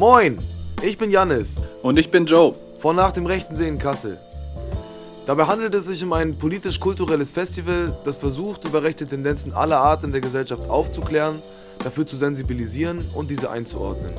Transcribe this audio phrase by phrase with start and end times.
[0.00, 0.38] Moin,
[0.82, 1.56] ich bin Jannis.
[1.82, 2.54] Und ich bin Joe.
[2.78, 4.18] Von Nach dem Rechten See in Kassel.
[5.26, 10.02] Dabei handelt es sich um ein politisch-kulturelles Festival, das versucht, über rechte Tendenzen aller Art
[10.02, 11.42] in der Gesellschaft aufzuklären,
[11.80, 14.14] dafür zu sensibilisieren und diese einzuordnen.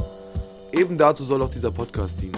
[0.71, 2.37] Eben dazu soll auch dieser Podcast dienen.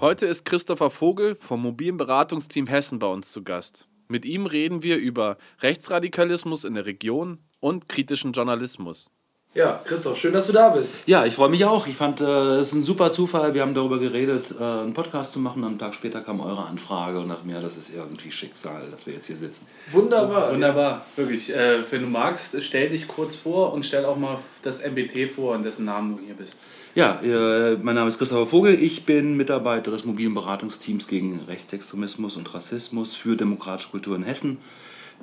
[0.00, 3.86] Heute ist Christopher Vogel vom mobilen Beratungsteam Hessen bei uns zu Gast.
[4.08, 9.12] Mit ihm reden wir über Rechtsradikalismus in der Region und kritischen Journalismus.
[9.52, 11.08] Ja, Christoph, schön, dass du da bist.
[11.08, 11.88] Ja, ich freue mich auch.
[11.88, 12.24] Ich fand äh,
[12.58, 13.52] es ist ein super Zufall.
[13.52, 15.64] Wir haben darüber geredet, äh, einen Podcast zu machen.
[15.64, 19.14] Einen Tag später kam eure Anfrage und nach mir, das ist irgendwie Schicksal, dass wir
[19.14, 19.66] jetzt hier sitzen.
[19.90, 20.52] Wunderbar.
[20.52, 21.52] Wunderbar, wirklich.
[21.52, 25.56] Äh, wenn du magst, stell dich kurz vor und stell auch mal das MBT vor,
[25.56, 26.56] an dessen Namen du hier bist.
[26.94, 28.80] Ja, äh, mein Name ist Christopher Vogel.
[28.80, 34.58] Ich bin Mitarbeiter des mobilen Beratungsteams gegen Rechtsextremismus und Rassismus für demokratische Kultur in Hessen.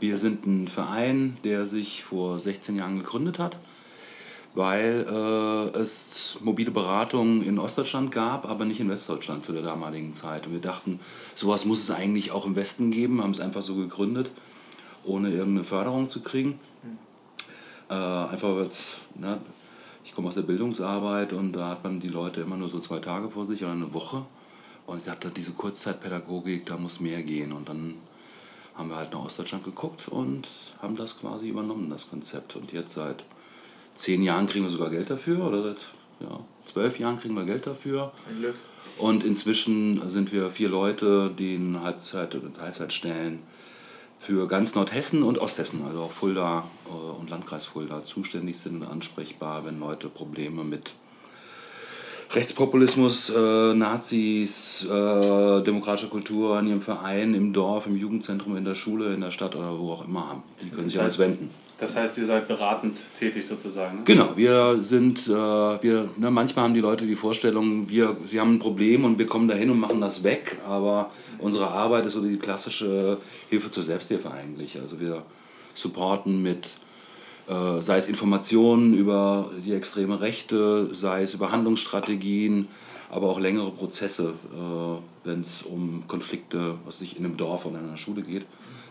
[0.01, 3.57] Wir sind ein Verein, der sich vor 16 Jahren gegründet hat
[4.57, 10.15] weil äh, es mobile Beratung in Ostdeutschland gab, aber nicht in Westdeutschland zu der damaligen
[10.15, 10.47] Zeit.
[10.47, 10.99] Und wir dachten,
[11.35, 14.31] sowas muss es eigentlich auch im Westen geben, haben es einfach so gegründet,
[15.05, 16.59] ohne irgendeine Förderung zu kriegen.
[17.87, 18.55] Äh, einfach,
[19.15, 19.39] ne,
[20.03, 22.97] ich komme aus der Bildungsarbeit und da hat man die Leute immer nur so zwei
[22.97, 24.25] Tage vor sich oder eine Woche.
[24.87, 27.51] Und ich dachte, diese Kurzzeitpädagogik, da muss mehr gehen.
[27.51, 27.93] Und dann
[28.73, 30.47] haben wir halt nach Ostdeutschland geguckt und
[30.81, 32.55] haben das quasi übernommen, das Konzept.
[32.55, 33.23] Und jetzt seit
[33.97, 35.87] zehn Jahren kriegen wir sogar Geld dafür oder seit
[36.19, 38.11] ja, zwölf Jahren kriegen wir Geld dafür.
[38.97, 43.39] Und inzwischen sind wir vier Leute, die in Halbzeit- oder Teilzeitstellen
[44.19, 48.87] für ganz Nordhessen und Osthessen, also auch Fulda äh, und Landkreis Fulda, zuständig sind und
[48.87, 50.93] ansprechbar, wenn Leute Probleme mit
[52.31, 58.75] Rechtspopulismus, äh, Nazis, äh, demokratische Kultur in ihrem Verein, im Dorf, im Jugendzentrum, in der
[58.75, 60.43] Schule, in der Stadt oder wo auch immer haben.
[60.61, 61.49] Die können sich alles wenden.
[61.77, 63.99] Das heißt, ihr seid beratend tätig sozusagen?
[63.99, 64.03] Ne?
[64.05, 68.55] Genau, wir sind, äh, wir, ne, manchmal haben die Leute die Vorstellung, wir, sie haben
[68.55, 72.21] ein Problem und wir kommen dahin und machen das weg, aber unsere Arbeit ist so
[72.21, 73.17] die klassische
[73.49, 74.79] Hilfe zur Selbsthilfe eigentlich.
[74.81, 75.21] Also wir
[75.75, 76.77] supporten mit,
[77.47, 82.67] sei es Informationen über die extreme Rechte, sei es über Handlungsstrategien,
[83.09, 87.79] aber auch längere Prozesse, äh, wenn es um Konflikte, was sich in einem Dorf oder
[87.79, 88.45] in einer Schule geht,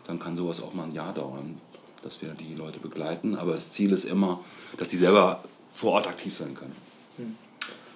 [0.07, 1.61] dann kann sowas auch mal ein Jahr dauern
[2.07, 3.35] dass wir die Leute begleiten.
[3.35, 4.41] Aber das Ziel ist immer,
[4.79, 5.43] dass die selber
[5.75, 6.75] vor Ort aktiv sein können.
[7.17, 7.37] Hm.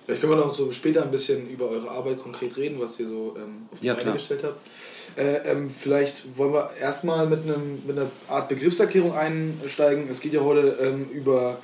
[0.05, 3.09] Vielleicht können wir noch so später ein bisschen über eure Arbeit konkret reden, was ihr
[3.09, 4.59] so ähm, auf die ja, Beine gestellt habt.
[5.17, 10.09] Äh, ähm, vielleicht wollen wir erstmal mit, mit einer Art Begriffserklärung einsteigen.
[10.11, 11.59] Es geht ja heute ähm, über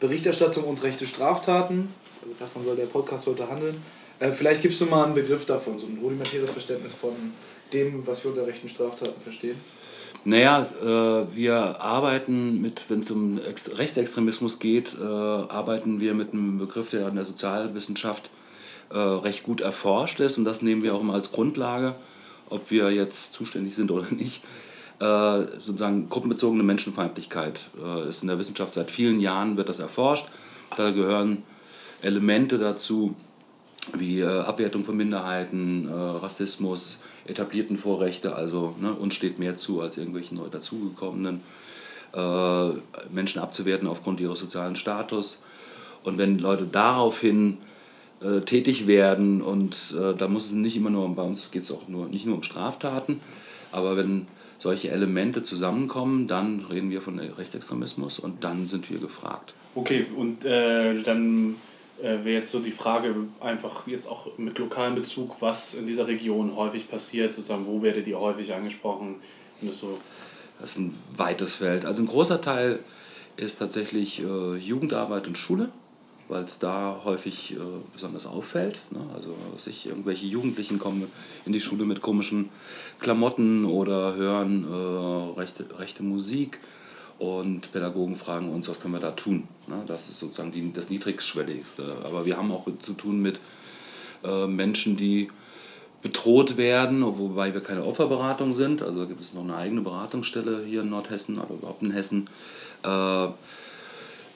[0.00, 1.92] Berichterstattung und rechte Straftaten.
[2.22, 3.82] Also davon soll der Podcast heute handeln.
[4.18, 7.12] Äh, vielleicht gibst du mal einen Begriff davon, so ein rudimentäres Verständnis von
[7.72, 9.56] dem, was wir unter rechten Straftaten verstehen.
[10.24, 16.34] Naja, äh, wir arbeiten mit, wenn es um Ex Rechtsextremismus geht, äh, arbeiten wir mit
[16.34, 18.28] einem Begriff, der in der Sozialwissenschaft
[18.90, 21.94] äh, recht gut erforscht ist und das nehmen wir auch immer als Grundlage,
[22.50, 24.44] ob wir jetzt zuständig sind oder nicht.
[24.98, 30.26] Äh, sozusagen gruppenbezogene Menschenfeindlichkeit äh, ist in der Wissenschaft seit vielen Jahren, wird das erforscht.
[30.76, 31.42] Da gehören
[32.02, 33.14] Elemente dazu
[33.94, 39.96] wie äh, Abwertung von Minderheiten, Rassismus, etablierten Vorrechte, also ne, uns steht mehr zu als
[39.96, 41.40] irgendwelchen neu dazugekommenen,
[42.12, 42.68] äh,
[43.10, 45.44] Menschen abzuwerten aufgrund ihres sozialen Status.
[46.02, 47.58] Und wenn Leute daraufhin
[48.22, 51.72] äh, tätig werden, und äh, da muss es nicht immer nur, bei uns geht es
[51.72, 53.20] auch nur, nicht nur um Straftaten,
[53.72, 54.26] aber wenn
[54.58, 59.54] solche Elemente zusammenkommen, dann reden wir von Rechtsextremismus und dann sind wir gefragt.
[59.74, 61.54] Okay, und äh, dann
[62.02, 66.06] äh, wäre jetzt so die Frage einfach jetzt auch mit lokalem Bezug, was in dieser
[66.06, 69.16] Region häufig passiert, sozusagen, wo werdet ihr häufig angesprochen?
[69.62, 69.98] Das, so
[70.60, 71.84] das ist ein weites Feld.
[71.86, 72.78] Also ein großer Teil
[73.36, 75.70] ist tatsächlich äh, Jugendarbeit und Schule,
[76.30, 77.58] weil es da häufig äh,
[77.92, 78.80] besonders auffällt.
[78.90, 79.00] Ne?
[79.14, 81.06] Also sich irgendwelche Jugendlichen kommen
[81.44, 82.48] in die Schule mit komischen
[83.00, 86.60] Klamotten oder hören äh, rechte, rechte Musik
[87.18, 89.48] und Pädagogen fragen uns, was können wir da tun.
[89.66, 89.82] Ne?
[89.86, 91.96] Das ist sozusagen die, das Niedrigschwelligste.
[92.04, 93.40] Aber wir haben auch zu tun mit
[94.24, 95.30] äh, Menschen, die
[96.00, 98.82] bedroht werden, wobei wir keine Opferberatung sind.
[98.82, 102.30] Also gibt es noch eine eigene Beratungsstelle hier in Nordhessen oder überhaupt in Hessen.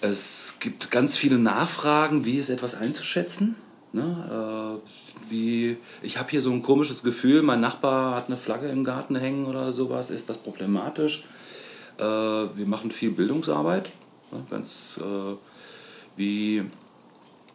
[0.04, 3.56] Äh, es gibt ganz viele Nachfragen, wie ist etwas einzuschätzen.
[3.92, 4.80] Ne?
[4.82, 8.84] Äh, wie, ich habe hier so ein komisches Gefühl, mein Nachbar hat eine Flagge im
[8.84, 11.24] Garten hängen oder sowas, ist das problematisch?
[11.98, 13.88] Äh, wir machen viel Bildungsarbeit,
[14.32, 15.36] ne, ganz äh,
[16.16, 16.64] wie,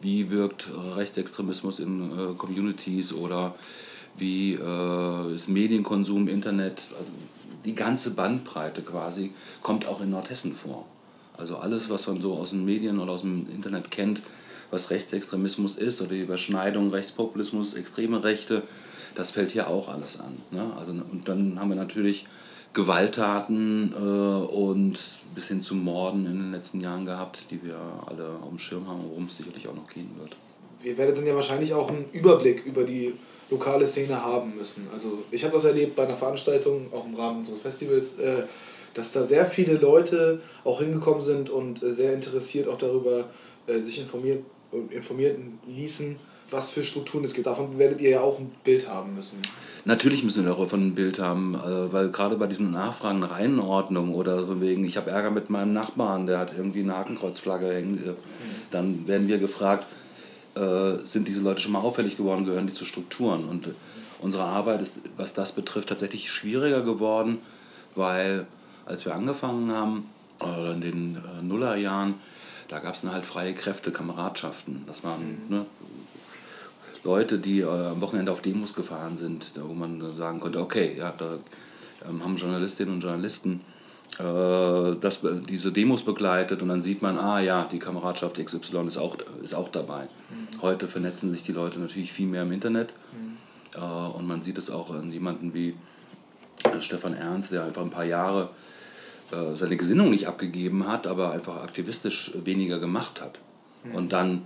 [0.00, 3.54] wie wirkt Rechtsextremismus in äh, Communities oder
[4.16, 4.58] wie
[5.34, 7.12] ist Medienkonsum, Internet, also
[7.64, 9.32] die ganze Bandbreite quasi
[9.62, 10.84] kommt auch in Nordhessen vor.
[11.40, 14.20] Also alles, was man so aus den Medien oder aus dem Internet kennt,
[14.70, 18.62] was Rechtsextremismus ist oder die Überschneidung Rechtspopulismus, extreme Rechte,
[19.14, 20.36] das fällt hier auch alles an.
[20.50, 20.72] Ne?
[20.78, 22.26] Also, und dann haben wir natürlich
[22.72, 24.98] Gewalttaten äh, und
[25.34, 28.86] bis hin zu Morden in den letzten Jahren gehabt, die wir alle auf dem Schirm
[28.86, 30.36] haben, worum es sicherlich auch noch gehen wird.
[30.84, 33.14] Ihr werdet dann ja wahrscheinlich auch einen Überblick über die
[33.50, 34.86] lokale Szene haben müssen.
[34.92, 38.44] Also ich habe das erlebt bei einer Veranstaltung, auch im Rahmen unseres Festivals, äh,
[38.94, 43.24] dass da sehr viele Leute auch hingekommen sind und äh, sehr interessiert auch darüber
[43.66, 44.44] äh, sich informiert,
[44.90, 46.16] informieren ließen,
[46.50, 47.46] was für Strukturen es gibt.
[47.46, 49.38] Davon werdet ihr ja auch ein Bild haben müssen.
[49.84, 51.56] Natürlich müssen wir davon ein Bild haben,
[51.90, 55.72] weil gerade bei diesen Nachfragen nach Einordnung oder so wegen, ich habe Ärger mit meinem
[55.72, 58.14] Nachbarn, der hat irgendwie eine Hakenkreuzflagge hängen, mhm.
[58.72, 59.86] dann werden wir gefragt,
[61.04, 63.44] sind diese Leute schon mal auffällig geworden, gehören die zu Strukturen?
[63.44, 63.68] Und
[64.20, 67.38] unsere Arbeit ist, was das betrifft, tatsächlich schwieriger geworden,
[67.94, 68.46] weil
[68.86, 70.10] als wir angefangen haben,
[70.40, 72.14] oder in den äh, Nullerjahren,
[72.68, 74.84] da gab es halt freie Kräfte, Kameradschaften.
[74.86, 75.56] Das waren mhm.
[75.56, 75.66] ne,
[77.04, 81.12] Leute, die äh, am Wochenende auf Demos gefahren sind, wo man sagen konnte, okay, ja,
[81.16, 81.38] da
[82.08, 83.60] ähm, haben Journalistinnen und Journalisten
[84.18, 88.98] äh, das, diese Demos begleitet und dann sieht man, ah ja, die Kameradschaft XY ist
[88.98, 90.04] auch, ist auch dabei.
[90.04, 90.62] Mhm.
[90.62, 93.80] Heute vernetzen sich die Leute natürlich viel mehr im Internet mhm.
[93.80, 95.74] äh, und man sieht es auch an jemanden wie
[96.64, 98.50] äh, Stefan Ernst, der einfach ein paar Jahre
[99.32, 103.38] äh, seine Gesinnung nicht abgegeben hat, aber einfach aktivistisch weniger gemacht hat.
[103.84, 103.94] Mhm.
[103.94, 104.42] Und dann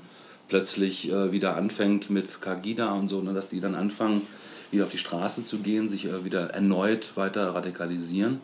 [0.49, 4.23] plötzlich äh, wieder anfängt mit Kagida und so, ne, dass die dann anfangen,
[4.71, 8.41] wieder auf die Straße zu gehen, sich äh, wieder erneut weiter radikalisieren.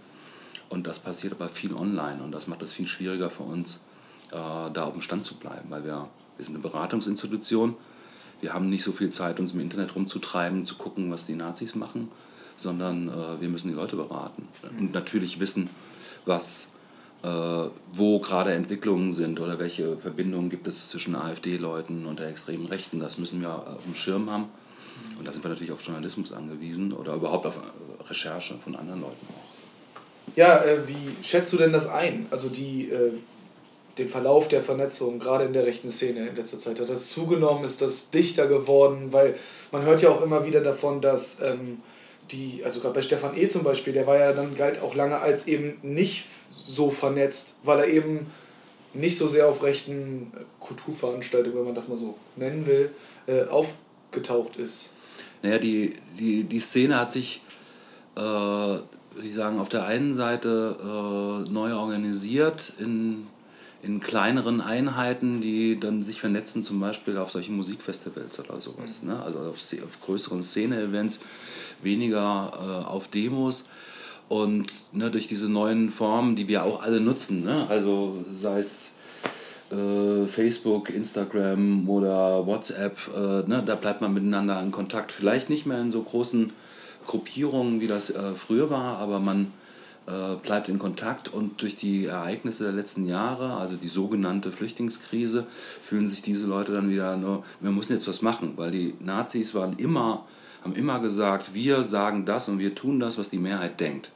[0.69, 3.81] Und das passiert aber viel online und das macht es viel schwieriger für uns,
[4.31, 4.37] äh,
[4.73, 7.77] da auf dem Stand zu bleiben, weil wir, wir sind eine Beratungsinstitution.
[8.41, 11.75] Wir haben nicht so viel Zeit, uns im Internet rumzutreiben, zu gucken, was die Nazis
[11.75, 12.09] machen,
[12.57, 14.49] sondern äh, wir müssen die Leute beraten
[14.79, 15.69] und natürlich wissen,
[16.27, 16.69] was,
[17.23, 17.29] äh,
[17.93, 23.01] wo gerade Entwicklungen sind oder welche Verbindungen gibt es zwischen AfD-Leuten und der extremen Rechten.
[23.01, 24.49] Das müssen wir auf dem Schirm haben.
[25.19, 27.59] Und da sind wir natürlich auf Journalismus angewiesen oder überhaupt auf
[28.09, 30.37] Recherche von anderen Leuten auch.
[30.37, 32.27] Ja, äh, wie schätzt du denn das ein?
[32.31, 33.13] Also die, äh,
[33.99, 37.65] den Verlauf der Vernetzung, gerade in der rechten Szene in letzter Zeit, hat das zugenommen?
[37.65, 39.09] Ist das dichter geworden?
[39.13, 39.35] Weil
[39.73, 41.83] man hört ja auch immer wieder davon, dass ähm,
[42.33, 43.49] die, also gerade bei Stefan E.
[43.49, 46.27] zum Beispiel, der war ja dann galt auch lange als eben nicht
[46.67, 48.27] so vernetzt, weil er eben
[48.95, 52.91] nicht so sehr auf rechten Kulturveranstaltungen, wenn man das mal so nennen will,
[53.27, 54.91] äh, aufgetaucht ist.
[55.43, 57.43] Naja, die, die, die Szene hat sich,
[58.17, 58.75] äh,
[59.23, 63.27] ich sagen, auf der einen Seite äh, neu organisiert in,
[63.83, 69.11] in kleineren Einheiten, die dann sich vernetzen, zum Beispiel auf solchen Musikfestivals oder sowas, mhm.
[69.11, 69.23] ne?
[69.23, 71.21] also auf, auf größeren Szene-Events
[71.83, 73.69] weniger äh, auf Demos.
[74.29, 77.67] Und ne, durch diese neuen Formen, die wir auch alle nutzen, ne?
[77.69, 78.95] also sei es
[79.73, 85.11] äh, Facebook, Instagram oder WhatsApp, äh, ne, da bleibt man miteinander in Kontakt.
[85.11, 86.53] Vielleicht nicht mehr in so großen
[87.07, 89.53] Gruppierungen, wie das äh, früher war, aber man
[90.07, 95.47] äh, bleibt in Kontakt und durch die Ereignisse der letzten Jahre, also die sogenannte Flüchtlingskrise,
[95.83, 99.55] fühlen sich diese Leute dann wieder nur, wir müssen jetzt was machen, weil die Nazis
[99.55, 100.25] waren immer
[100.63, 104.13] haben immer gesagt, wir sagen das und wir tun das, was die Mehrheit denkt.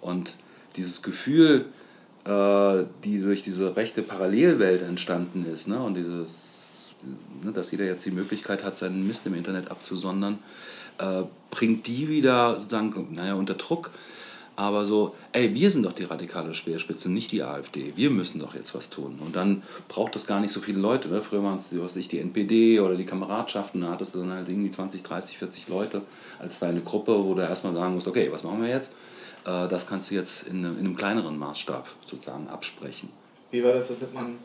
[0.00, 0.32] Und
[0.76, 1.66] dieses Gefühl,
[2.24, 6.90] äh, die durch diese rechte Parallelwelt entstanden ist, ne, und dieses,
[7.42, 10.38] ne, dass jeder jetzt die Möglichkeit hat, seinen Mist im Internet abzusondern,
[10.98, 13.90] äh, bringt die wieder sozusagen, naja, unter Druck
[14.58, 17.92] aber so, ey, wir sind doch die radikale Speerspitze, nicht die AfD.
[17.94, 19.20] Wir müssen doch jetzt was tun.
[19.24, 21.06] Und dann braucht es gar nicht so viele Leute.
[21.06, 21.22] Ne?
[21.22, 23.82] Früher waren es was ich, die NPD oder die Kameradschaften.
[23.82, 26.02] Da hattest du dann halt irgendwie 20, 30, 40 Leute
[26.40, 28.96] als deine Gruppe, wo du erstmal sagen musst, okay, was machen wir jetzt?
[29.44, 33.10] Äh, das kannst du jetzt in, in einem kleineren Maßstab sozusagen absprechen.
[33.52, 33.86] Wie war das?
[33.86, 34.38] Das nennt man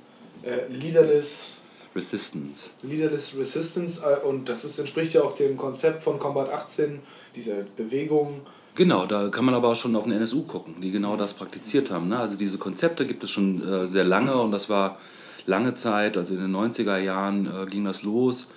[0.44, 1.58] äh, Leaderless
[1.96, 2.70] Resistance.
[2.84, 4.04] Leaderless Resistance.
[4.06, 7.00] Äh, und das ist, entspricht ja auch dem Konzept von Combat 18,
[7.36, 8.42] dieser Bewegung
[8.76, 11.92] Genau, da kann man aber auch schon auf den NSU gucken, die genau das praktiziert
[11.92, 12.10] haben.
[12.10, 12.18] Ne?
[12.18, 14.98] Also diese Konzepte gibt es schon äh, sehr lange und das war
[15.46, 18.50] lange Zeit, also in den 90er Jahren äh, ging das los,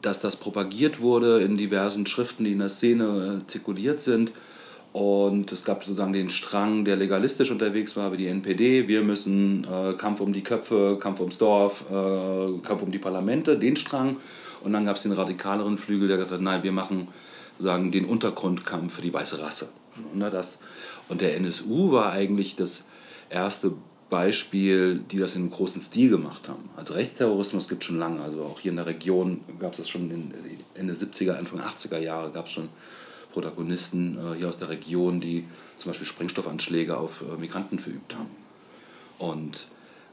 [0.00, 4.32] dass das propagiert wurde in diversen Schriften, die in der Szene äh, zirkuliert sind.
[4.94, 8.88] Und es gab sozusagen den Strang, der legalistisch unterwegs war, wie die NPD.
[8.88, 13.58] Wir müssen äh, Kampf um die Köpfe, Kampf ums Dorf, äh, Kampf um die Parlamente,
[13.58, 14.16] den Strang.
[14.64, 17.08] Und dann gab es den radikaleren Flügel, der gesagt hat, nein, wir machen
[17.58, 19.70] sagen, den Untergrundkampf für die weiße Rasse.
[20.14, 20.30] Ne,
[21.08, 22.84] und der NSU war eigentlich das
[23.30, 23.72] erste
[24.10, 26.68] Beispiel, die das in einem großen Stil gemacht haben.
[26.76, 28.20] Also Rechtsterrorismus gibt es schon lange.
[28.20, 30.32] Also auch hier in der Region gab es das schon in
[30.74, 32.68] Ende 70er, Anfang 80er Jahre gab es schon
[33.32, 35.44] Protagonisten äh, hier aus der Region, die
[35.78, 38.30] zum Beispiel Sprengstoffanschläge auf äh, Migranten verübt haben.
[39.18, 39.66] Und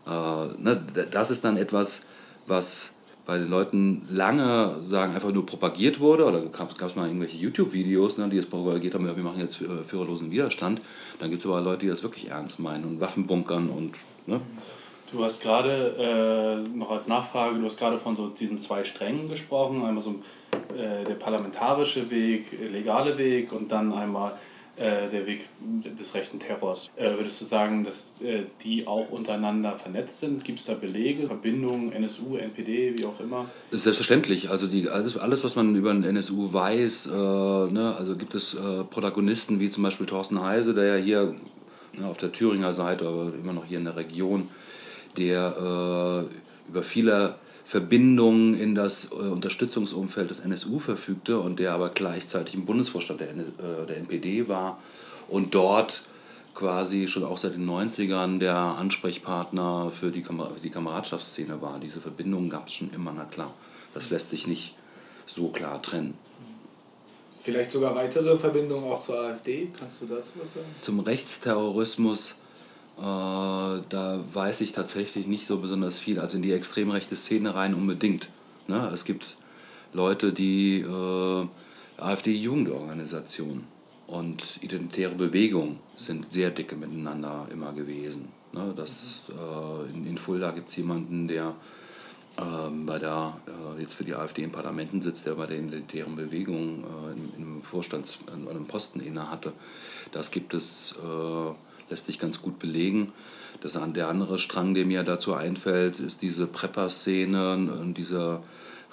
[0.05, 2.03] äh, ne, das ist dann etwas,
[2.47, 7.37] was bei den Leuten lange sagen, einfach nur propagiert wurde, oder gab es mal irgendwelche
[7.37, 10.81] YouTube-Videos, ne, die es propagiert haben, ja, wir machen jetzt äh, führerlosen Widerstand.
[11.19, 13.95] Dann gibt es aber Leute, die das wirklich ernst meinen und Waffen bunkern und.
[14.27, 14.41] Ne?
[15.11, 19.29] Du hast gerade äh, noch als Nachfrage, du hast gerade von so diesen zwei Strängen
[19.29, 20.15] gesprochen, einmal so
[20.75, 24.33] äh, der parlamentarische Weg, legale Weg und dann einmal
[24.75, 26.89] äh, der Weg des rechten Terrors.
[26.95, 30.43] Äh, würdest du sagen, dass äh, die auch untereinander vernetzt sind?
[30.43, 33.45] Gibt es da Belege, Verbindungen, NSU, NPD, wie auch immer?
[33.69, 34.49] Selbstverständlich.
[34.49, 38.55] Also die, alles, alles, was man über den NSU weiß, äh, ne, also gibt es
[38.55, 41.35] äh, Protagonisten wie zum Beispiel Thorsten Heise, der ja hier
[41.93, 44.49] ne, auf der Thüringer Seite, aber immer noch hier in der Region,
[45.17, 46.25] der
[46.67, 52.65] über viele Verbindungen in das äh, Unterstützungsumfeld des NSU verfügte und der aber gleichzeitig im
[52.65, 54.79] Bundesvorstand der, äh, der NPD war
[55.29, 56.03] und dort
[56.53, 61.79] quasi schon auch seit den 90ern der Ansprechpartner für die, Kamer die Kameradschaftsszene war.
[61.79, 63.53] Diese Verbindungen gab es schon immer, na klar.
[63.93, 64.75] Das lässt sich nicht
[65.25, 66.13] so klar trennen.
[67.37, 69.67] Vielleicht sogar weitere Verbindungen auch zur AfD?
[69.77, 70.65] Kannst du dazu was sagen?
[70.81, 72.42] Zum Rechtsterrorismus
[72.97, 76.19] da weiß ich tatsächlich nicht so besonders viel.
[76.19, 78.29] Also in die extrem rechte Szene rein unbedingt.
[78.67, 78.89] Ne?
[78.93, 79.37] Es gibt
[79.93, 81.47] Leute, die äh,
[81.97, 83.63] AfD-Jugendorganisation
[84.07, 88.29] und identitäre Bewegung sind sehr dicke miteinander immer gewesen.
[88.51, 88.73] Ne?
[88.75, 91.55] Das, äh, in, in Fulda gibt es jemanden, der
[92.39, 96.15] ähm, bei der, äh, jetzt für die AfD in Parlamenten sitzt, der bei der identitären
[96.15, 99.53] Bewegung äh, im, im Vorstands, an einem Posten inne hatte.
[100.11, 101.51] Das gibt es äh,
[101.89, 103.11] lässt sich ganz gut belegen.
[103.61, 108.39] Das, der andere Strang, der mir dazu einfällt, ist diese Prepper-Szene und diese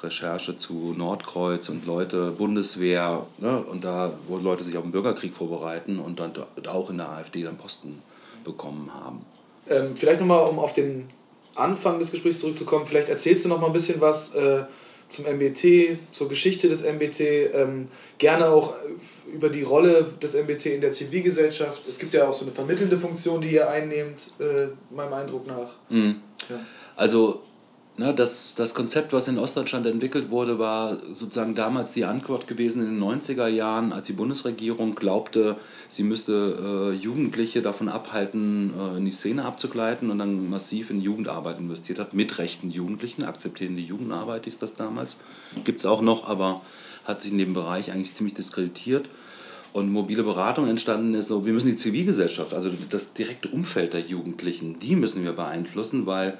[0.02, 5.34] Recherche zu Nordkreuz und Leute, Bundeswehr, ne, und da, wo Leute sich auf den Bürgerkrieg
[5.34, 6.32] vorbereiten und dann
[6.66, 8.00] auch in der AfD dann Posten
[8.44, 9.24] bekommen haben.
[9.68, 11.08] Ähm, vielleicht nochmal, um auf den
[11.54, 14.62] Anfang des Gesprächs zurückzukommen, vielleicht erzählst du noch mal ein bisschen was äh,
[15.10, 17.20] zum MBT, zur Geschichte des MBT,
[17.54, 17.88] ähm,
[18.18, 18.74] gerne auch
[19.32, 21.88] über die Rolle des MBT in der Zivilgesellschaft.
[21.88, 25.70] Es gibt ja auch so eine vermittelnde Funktion, die ihr einnehmt, äh, meinem Eindruck nach.
[25.88, 26.16] Mhm.
[26.48, 26.60] Ja.
[26.96, 27.42] Also
[27.96, 32.82] Ne, das, das Konzept, was in Ostdeutschland entwickelt wurde, war sozusagen damals die Antwort gewesen
[32.82, 35.56] in den 90er Jahren, als die Bundesregierung glaubte,
[35.90, 41.02] sie müsste äh, Jugendliche davon abhalten, äh, in die Szene abzugleiten und dann massiv in
[41.02, 45.18] Jugendarbeit investiert hat, mit rechten Jugendlichen, akzeptierende Jugendarbeit ist das damals.
[45.64, 46.62] Gibt es auch noch, aber
[47.04, 49.10] hat sich in dem Bereich eigentlich ziemlich diskreditiert.
[49.72, 54.00] Und mobile Beratung entstanden ist so, wir müssen die Zivilgesellschaft, also das direkte Umfeld der
[54.00, 56.38] Jugendlichen, die müssen wir beeinflussen, weil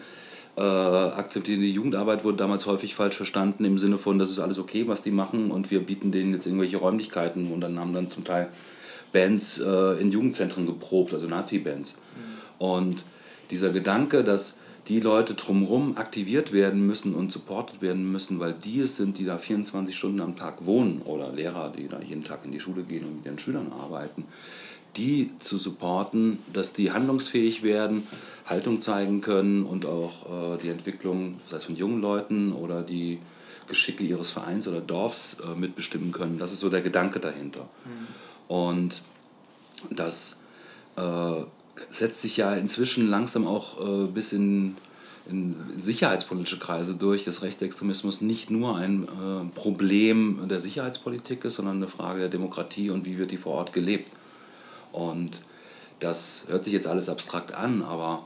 [0.56, 4.88] äh, akzeptierende Jugendarbeit wurde damals häufig falsch verstanden im Sinne von, das ist alles okay,
[4.88, 8.24] was die machen und wir bieten denen jetzt irgendwelche Räumlichkeiten und dann haben dann zum
[8.24, 8.48] Teil
[9.12, 11.94] Bands äh, in Jugendzentren geprobt, also Nazi-Bands.
[11.94, 12.64] Mhm.
[12.64, 13.02] Und
[13.50, 14.56] dieser Gedanke, dass
[14.88, 19.24] die Leute drumherum aktiviert werden müssen und supportet werden müssen, weil die es sind, die
[19.24, 22.82] da 24 Stunden am Tag wohnen oder Lehrer, die da jeden Tag in die Schule
[22.82, 24.24] gehen und mit ihren Schülern arbeiten,
[24.96, 28.06] die zu supporten, dass die handlungsfähig werden,
[28.46, 33.18] Haltung zeigen können und auch äh, die Entwicklung, sei es von jungen Leuten oder die
[33.68, 36.38] Geschicke ihres Vereins oder Dorfs äh, mitbestimmen können.
[36.38, 37.68] Das ist so der Gedanke dahinter.
[37.84, 38.54] Mhm.
[38.54, 39.02] Und
[39.90, 40.40] das
[40.96, 41.42] äh,
[41.90, 44.76] setzt sich ja inzwischen langsam auch äh, bis in,
[45.30, 51.76] in sicherheitspolitische Kreise durch, dass Rechtsextremismus nicht nur ein äh, Problem der Sicherheitspolitik ist, sondern
[51.76, 54.10] eine Frage der Demokratie und wie wird die vor Ort gelebt.
[54.92, 55.40] Und
[56.00, 58.24] das hört sich jetzt alles abstrakt an, aber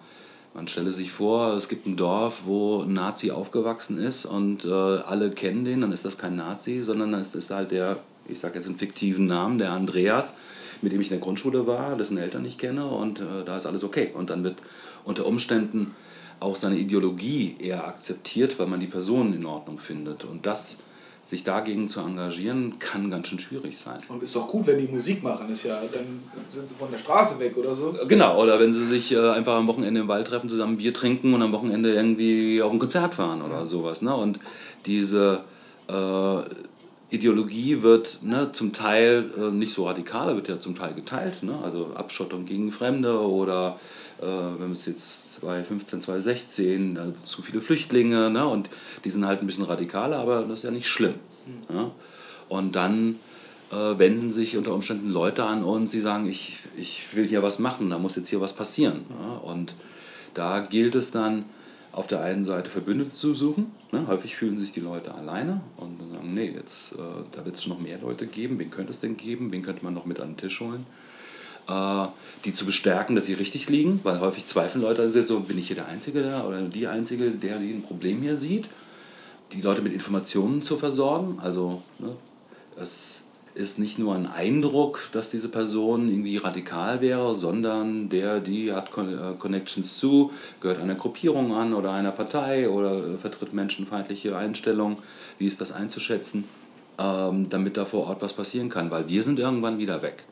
[0.55, 4.71] man stelle sich vor, es gibt ein Dorf, wo ein Nazi aufgewachsen ist und äh,
[4.71, 7.97] alle kennen den, dann ist das kein Nazi, sondern dann ist das halt der,
[8.29, 10.39] ich sage jetzt einen fiktiven Namen, der Andreas,
[10.81, 13.67] mit dem ich in der Grundschule war, dessen Eltern ich kenne und äh, da ist
[13.67, 14.13] alles okay.
[14.15, 14.59] Und dann wird
[15.05, 15.95] unter Umständen
[16.39, 20.25] auch seine Ideologie eher akzeptiert, weil man die Person in Ordnung findet.
[20.25, 20.79] Und das
[21.25, 23.99] sich dagegen zu engagieren, kann ganz schön schwierig sein.
[24.09, 26.99] Und ist doch gut, wenn die Musik machen, ist ja, dann sind sie von der
[26.99, 27.95] Straße weg oder so.
[28.07, 31.33] Genau, oder wenn sie sich äh, einfach am Wochenende im Wald treffen, zusammen Bier trinken
[31.33, 33.67] und am Wochenende irgendwie auf ein Konzert fahren oder ja.
[33.67, 34.03] sowas.
[34.03, 34.15] Ne?
[34.15, 34.39] Und
[34.85, 35.41] diese
[35.89, 36.43] äh,
[37.15, 41.59] Ideologie wird ne, zum Teil äh, nicht so radikal, wird ja zum Teil geteilt, ne?
[41.63, 43.79] also Abschottung gegen Fremde oder
[44.21, 44.27] äh,
[44.61, 48.47] wenn es jetzt 2015, 2016, da zu viele Flüchtlinge ne?
[48.47, 48.71] und
[49.05, 51.15] die sind halt ein bisschen radikaler, aber das ist ja nicht schlimm.
[51.47, 51.77] Mhm.
[51.77, 51.91] Ja?
[52.49, 53.17] Und dann
[53.73, 57.59] äh, wenden sich unter Umständen Leute an uns, die sagen, ich, ich will hier was
[57.59, 59.05] machen, da muss jetzt hier was passieren.
[59.11, 59.37] Ja?
[59.39, 59.75] Und
[60.35, 61.45] da gilt es dann,
[61.95, 63.71] auf der einen Seite Verbündete zu suchen.
[63.93, 64.07] Ne?
[64.09, 66.97] Häufig fühlen sich die Leute alleine und sagen, nee, jetzt, äh,
[67.31, 68.59] da wird es noch mehr Leute geben.
[68.59, 69.53] Wen könnte es denn geben?
[69.53, 70.87] Wen könnte man noch mit an den Tisch holen?
[71.69, 72.07] Äh,
[72.45, 75.69] die zu bestärken, dass sie richtig liegen, weil häufig zweifeln Leute, also so, bin ich
[75.69, 78.69] hier der Einzige der, oder die Einzige, der ein Problem hier sieht.
[79.53, 82.17] Die Leute mit Informationen zu versorgen, also ne,
[82.77, 83.23] es
[83.55, 88.89] ist nicht nur ein Eindruck, dass diese Person irgendwie radikal wäre, sondern der, die hat
[88.99, 94.99] äh, Connections zu, gehört einer Gruppierung an oder einer Partei oder äh, vertritt menschenfeindliche Einstellungen.
[95.39, 96.45] Wie ist das einzuschätzen,
[96.99, 98.91] ähm, damit da vor Ort was passieren kann?
[98.91, 100.25] Weil wir sind irgendwann wieder weg.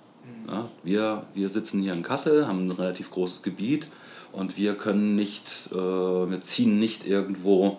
[0.48, 3.86] Ja, wir, wir sitzen hier in Kassel, haben ein relativ großes Gebiet
[4.32, 7.78] und wir können nicht, äh, wir ziehen nicht irgendwo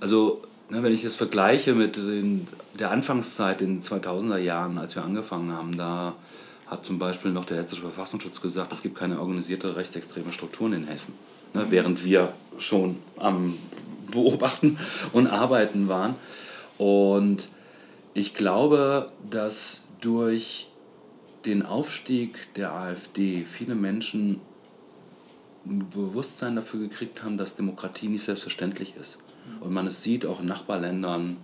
[0.00, 2.46] also ne, wenn ich das vergleiche mit den,
[2.78, 6.14] der Anfangszeit in den 2000er Jahren, als wir angefangen haben, da
[6.66, 10.86] hat zum Beispiel noch der Hessische Verfassungsschutz gesagt, es gibt keine organisierte rechtsextreme Strukturen in
[10.86, 11.14] Hessen.
[11.54, 13.54] Ne, während wir schon am
[14.10, 14.78] Beobachten
[15.12, 16.14] und Arbeiten waren.
[16.78, 17.48] Und
[18.14, 20.68] ich glaube, dass durch
[21.44, 24.40] den Aufstieg der AfD viele Menschen
[25.66, 29.22] ein Bewusstsein dafür gekriegt haben, dass Demokratie nicht selbstverständlich ist.
[29.60, 31.36] Und man es sieht auch in Nachbarländern,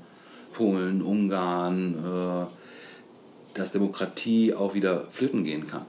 [0.52, 2.46] Polen, Ungarn, äh,
[3.54, 5.84] dass Demokratie auch wieder flöten gehen kann.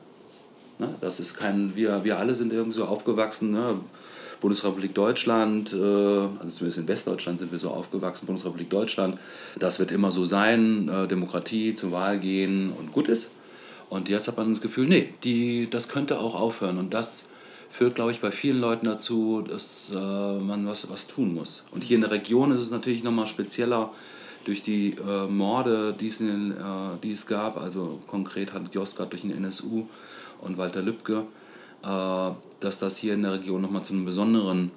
[0.79, 0.93] Ne?
[1.01, 3.79] Das ist kein, wir, wir alle sind irgendwie so aufgewachsen, ne?
[4.39, 9.19] Bundesrepublik Deutschland, äh, also zumindest in Westdeutschland sind wir so aufgewachsen, Bundesrepublik Deutschland,
[9.59, 13.29] das wird immer so sein, äh, Demokratie, zur Wahl gehen und gut ist.
[13.89, 16.77] Und jetzt hat man das Gefühl, nee, die, das könnte auch aufhören.
[16.77, 17.29] Und das
[17.69, 21.63] führt, glaube ich, bei vielen Leuten dazu, dass äh, man was, was tun muss.
[21.71, 23.91] Und hier in der Region ist es natürlich nochmal spezieller
[24.45, 26.55] durch die äh, Morde, die es, in, äh,
[27.03, 27.57] die es gab.
[27.57, 29.85] Also konkret hat Jost gerade durch den NSU
[30.41, 31.25] und Walter Lübcke
[31.81, 34.71] dass das hier in der Region nochmal zu einem besonderen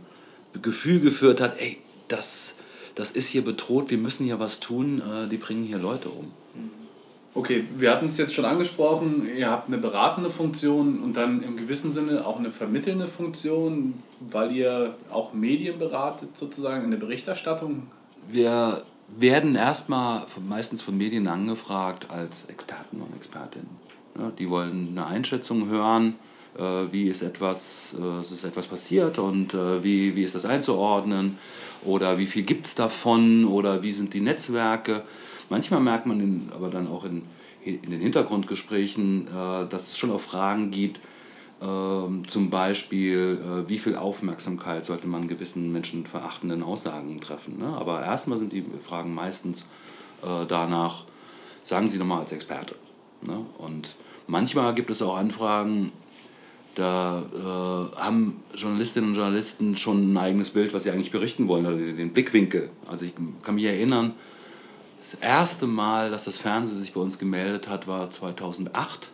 [0.63, 2.59] Gefühl geführt hat, ey, das,
[2.95, 6.33] das ist hier bedroht, wir müssen hier was tun, äh, die bringen hier Leute um.
[7.33, 11.57] Okay, wir hatten es jetzt schon angesprochen, ihr habt eine beratende Funktion und dann im
[11.57, 17.85] gewissen Sinne auch eine vermittelnde Funktion, weil ihr auch Medien beratet sozusagen in der Berichterstattung.
[18.29, 18.83] Wir
[19.17, 23.71] werden erstmal meistens von Medien angefragt als Experten und Expertinnen.
[24.19, 26.30] Ja, die wollen eine Einschätzung hören, äh,
[26.91, 31.39] wie ist etwas, äh, ist etwas passiert und äh, wie, wie ist das einzuordnen
[31.85, 35.03] oder wie viel gibt es davon oder wie sind die Netzwerke.
[35.49, 37.23] Manchmal merkt man in, aber dann auch in,
[37.65, 39.27] in den Hintergrundgesprächen,
[39.69, 41.01] dass es schon auch Fragen gibt,
[41.61, 47.59] ähm, zum Beispiel, wie viel Aufmerksamkeit sollte man gewissen menschenverachtenden Aussagen treffen.
[47.59, 47.67] Ne?
[47.67, 49.67] Aber erstmal sind die Fragen meistens
[50.49, 51.05] danach,
[51.65, 52.77] sagen Sie nochmal als Experte.
[53.23, 53.45] Ne?
[53.59, 55.93] Und manchmal gibt es auch Anfragen,
[56.75, 61.67] da äh, haben Journalistinnen und Journalisten schon ein eigenes Bild, was sie eigentlich berichten wollen,
[61.67, 62.71] oder den Blickwinkel.
[62.89, 64.15] Also ich kann mich erinnern,
[65.11, 69.11] das erste Mal, dass das Fernsehen sich bei uns gemeldet hat, war 2008.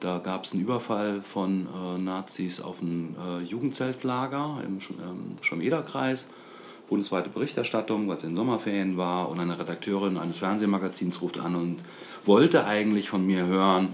[0.00, 6.30] Da gab es einen Überfall von äh, Nazis auf ein äh, Jugendzeltlager im ähm, Schomeder-Kreis.
[6.88, 9.28] Bundesweite Berichterstattung, weil es in Sommerferien war.
[9.28, 11.78] Und eine Redakteurin eines Fernsehmagazins ruft an und
[12.24, 13.88] wollte eigentlich von mir hören,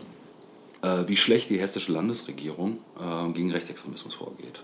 [0.82, 4.60] äh, wie schlecht die hessische Landesregierung äh, gegen Rechtsextremismus vorgeht.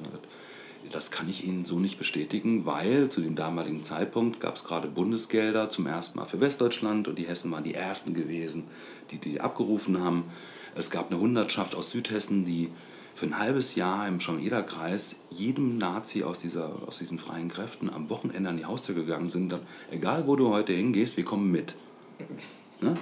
[0.90, 4.88] Das kann ich Ihnen so nicht bestätigen, weil zu dem damaligen Zeitpunkt gab es gerade
[4.88, 8.64] Bundesgelder zum ersten Mal für Westdeutschland und die Hessen waren die ersten gewesen,
[9.10, 10.24] die die abgerufen haben.
[10.74, 12.70] Es gab eine Hundertschaft aus Südhessen, die
[13.14, 18.08] für ein halbes Jahr im Schomeder-Kreis jedem Nazi aus, dieser, aus diesen freien Kräften am
[18.10, 19.50] Wochenende an die Haustür gegangen sind.
[19.50, 21.74] Dann, egal wo du heute hingehst, wir kommen mit.
[22.80, 22.94] Ne?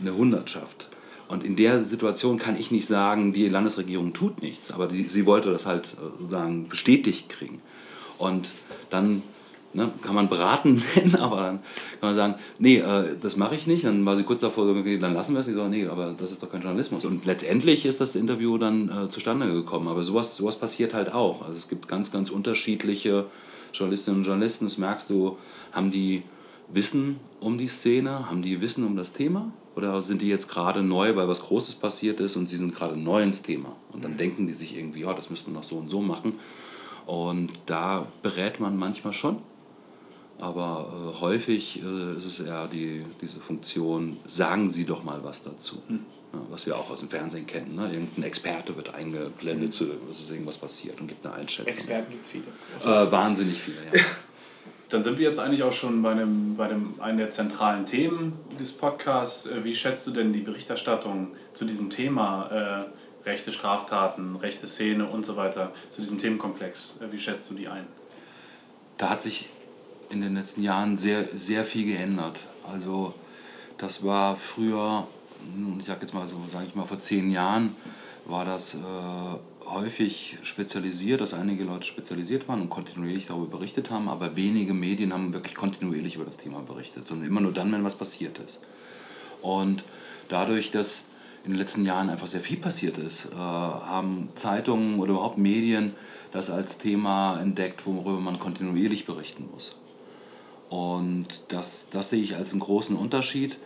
[0.00, 0.88] Eine Hundertschaft.
[1.30, 5.26] Und in der Situation kann ich nicht sagen, die Landesregierung tut nichts, aber die, sie
[5.26, 7.60] wollte das halt äh, sozusagen bestätigt kriegen.
[8.18, 8.50] Und
[8.90, 9.22] dann
[9.72, 11.60] Ne, kann man beraten nennen, aber dann
[12.00, 13.84] kann man sagen, nee, äh, das mache ich nicht.
[13.84, 15.46] Dann war sie kurz davor, okay, dann lassen wir es.
[15.46, 17.04] Sie so, nee, aber das ist doch kein Journalismus.
[17.04, 19.86] Und letztendlich ist das Interview dann äh, zustande gekommen.
[19.86, 21.42] Aber sowas, sowas passiert halt auch.
[21.42, 23.26] Also es gibt ganz, ganz unterschiedliche
[23.72, 24.64] Journalistinnen und Journalisten.
[24.64, 25.38] Das merkst du,
[25.70, 26.22] haben die
[26.72, 29.52] Wissen um die Szene, haben die Wissen um das Thema?
[29.76, 32.96] Oder sind die jetzt gerade neu, weil was Großes passiert ist und sie sind gerade
[32.96, 33.76] neu ins Thema?
[33.92, 36.34] Und dann denken die sich irgendwie, ja, das müsste man noch so und so machen.
[37.06, 39.38] Und da berät man manchmal schon
[40.40, 45.42] aber äh, häufig äh, ist es eher die, diese Funktion, sagen Sie doch mal was
[45.42, 45.82] dazu.
[45.88, 46.00] Hm.
[46.32, 47.74] Ja, was wir auch aus dem Fernsehen kennen.
[47.74, 47.92] Ne?
[47.92, 51.72] Irgendein Experte wird eingeblendet, zu, was ist irgendwas passiert und gibt eine Einschätzung.
[51.72, 52.44] Experten gibt es viele.
[52.84, 54.00] Äh, wahnsinnig viele, ja.
[54.90, 58.32] Dann sind wir jetzt eigentlich auch schon bei einem, bei dem, einem der zentralen Themen
[58.58, 59.46] des Podcasts.
[59.46, 62.86] Äh, wie schätzt du denn die Berichterstattung zu diesem Thema
[63.24, 66.98] äh, rechte Straftaten, rechte Szene und so weiter, zu diesem Themenkomplex?
[67.00, 67.86] Äh, wie schätzt du die ein?
[68.98, 69.50] Da hat sich
[70.10, 72.40] in den letzten Jahren sehr, sehr viel geändert.
[72.70, 73.14] Also
[73.78, 75.06] das war früher,
[75.78, 77.76] ich sag jetzt mal so, sage ich mal vor zehn Jahren,
[78.26, 78.78] war das äh,
[79.66, 85.12] häufig spezialisiert, dass einige Leute spezialisiert waren und kontinuierlich darüber berichtet haben, aber wenige Medien
[85.12, 88.66] haben wirklich kontinuierlich über das Thema berichtet, sondern immer nur dann, wenn was passiert ist.
[89.42, 89.84] Und
[90.28, 91.02] dadurch, dass
[91.44, 95.94] in den letzten Jahren einfach sehr viel passiert ist, äh, haben Zeitungen oder überhaupt Medien
[96.32, 99.76] das als Thema entdeckt, worüber man kontinuierlich berichten muss.
[100.68, 103.58] Und das, das sehe ich als einen großen Unterschied.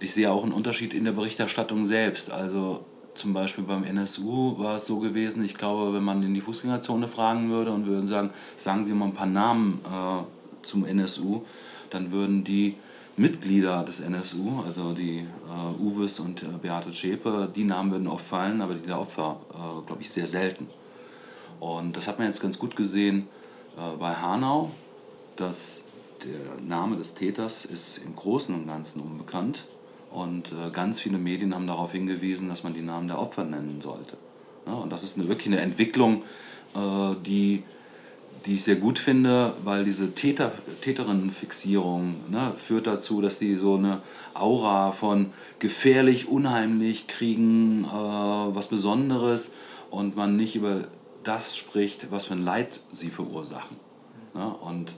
[0.00, 2.30] Ich sehe auch einen Unterschied in der Berichterstattung selbst.
[2.30, 6.40] Also zum Beispiel beim NSU war es so gewesen, ich glaube, wenn man in die
[6.40, 11.42] Fußgängerzone fragen würde und würden sagen, sagen Sie mal ein paar Namen äh, zum NSU,
[11.90, 12.76] dann würden die
[13.16, 18.62] Mitglieder des NSU, also die äh, Uwes und äh, Beate Zschäpe, die Namen würden auffallen,
[18.62, 20.66] aber die der Opfer, äh, glaube ich, sehr selten.
[21.60, 23.28] Und das hat man jetzt ganz gut gesehen
[23.76, 24.70] äh, bei Hanau,
[25.36, 25.82] dass
[26.24, 29.64] der Name des Täters ist im Großen und Ganzen unbekannt
[30.12, 33.80] und äh, ganz viele Medien haben darauf hingewiesen, dass man die Namen der Opfer nennen
[33.82, 34.16] sollte.
[34.66, 36.22] Ja, und das ist eine, wirklich eine Entwicklung,
[36.74, 37.62] äh, die,
[38.46, 43.76] die ich sehr gut finde, weil diese Täter, Täterinnenfixierung ne, führt dazu, dass die so
[43.76, 44.02] eine
[44.34, 49.54] Aura von gefährlich, unheimlich kriegen, äh, was Besonderes
[49.90, 50.84] und man nicht über
[51.24, 53.76] das spricht, was für ein Leid sie verursachen.
[54.34, 54.94] Ja, und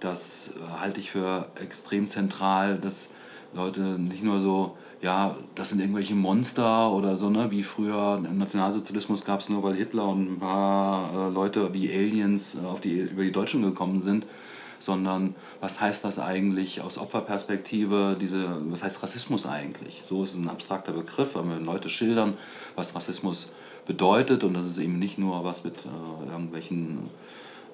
[0.00, 3.10] das äh, halte ich für extrem zentral, dass
[3.54, 8.38] Leute nicht nur so, ja, das sind irgendwelche Monster oder so, ne, wie früher im
[8.38, 12.80] Nationalsozialismus gab es nur, weil Hitler und ein paar äh, Leute wie Aliens äh, auf
[12.80, 14.26] die, über die Deutschen gekommen sind,
[14.80, 20.02] sondern was heißt das eigentlich aus Opferperspektive, diese, was heißt Rassismus eigentlich?
[20.08, 22.34] So ist es ein abstrakter Begriff, aber wenn Leute schildern,
[22.76, 23.52] was Rassismus
[23.86, 27.08] bedeutet und das ist eben nicht nur was mit äh, irgendwelchen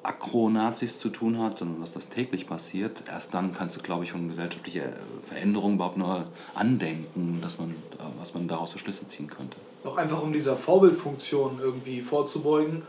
[0.04, 4.12] Akro-Nazis zu tun hat, sondern dass das täglich passiert, erst dann kannst du, glaube ich,
[4.12, 4.90] von gesellschaftlicher
[5.26, 7.74] Veränderung überhaupt nur andenken, dass man,
[8.18, 9.56] was man daraus für Schlüsse ziehen könnte.
[9.84, 12.82] Auch einfach um dieser Vorbildfunktion irgendwie vorzubeugen,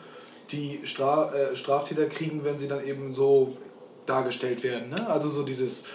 [0.51, 3.57] die Stra äh, Straftäter kriegen, wenn sie dann eben so
[4.05, 4.89] dargestellt werden.
[4.89, 5.07] Ne?
[5.07, 5.87] Also so dieses,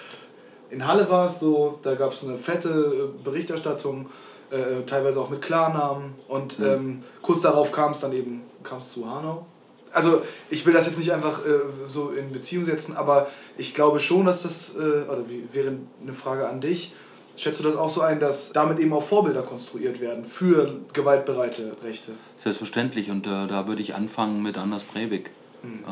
[0.70, 4.06] in Halle war es so, da gab es eine fette Berichterstattung,
[4.50, 6.66] äh, teilweise auch mit Klarnamen und mhm.
[6.66, 9.46] ähm, kurz darauf kam es dann eben kam's zu Hanau
[9.92, 13.98] also ich will das jetzt nicht einfach äh, so in Beziehung setzen, aber ich glaube
[14.00, 15.72] schon, dass das, äh, oder wie, wäre
[16.02, 16.92] eine Frage an dich,
[17.36, 21.76] schätzt du das auch so ein, dass damit eben auch Vorbilder konstruiert werden für gewaltbereite
[21.82, 22.12] Rechte?
[22.36, 25.30] Selbstverständlich und äh, da würde ich anfangen mit Anders Breivik,
[25.62, 25.82] mhm.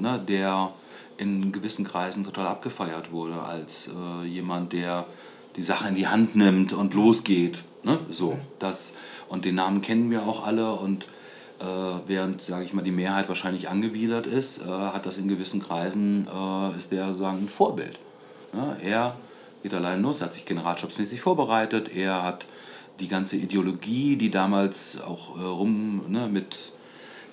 [0.00, 0.72] ne, der
[1.16, 5.06] in gewissen Kreisen total abgefeiert wurde als äh, jemand, der
[5.56, 7.62] die Sache in die Hand nimmt und losgeht.
[7.82, 7.98] Ne?
[8.10, 8.40] So, mhm.
[8.58, 8.94] das,
[9.28, 11.06] und den Namen kennen wir auch alle und
[11.60, 11.64] äh,
[12.06, 16.26] während, sage ich mal, die Mehrheit wahrscheinlich angewidert ist, äh, hat das in gewissen Kreisen,
[16.26, 17.98] äh, ist der sagen ein Vorbild.
[18.52, 19.16] Ja, er
[19.62, 22.46] geht allein los, hat sich generalstabsmäßig vorbereitet, er hat
[23.00, 26.56] die ganze Ideologie, die damals auch rum ne, mit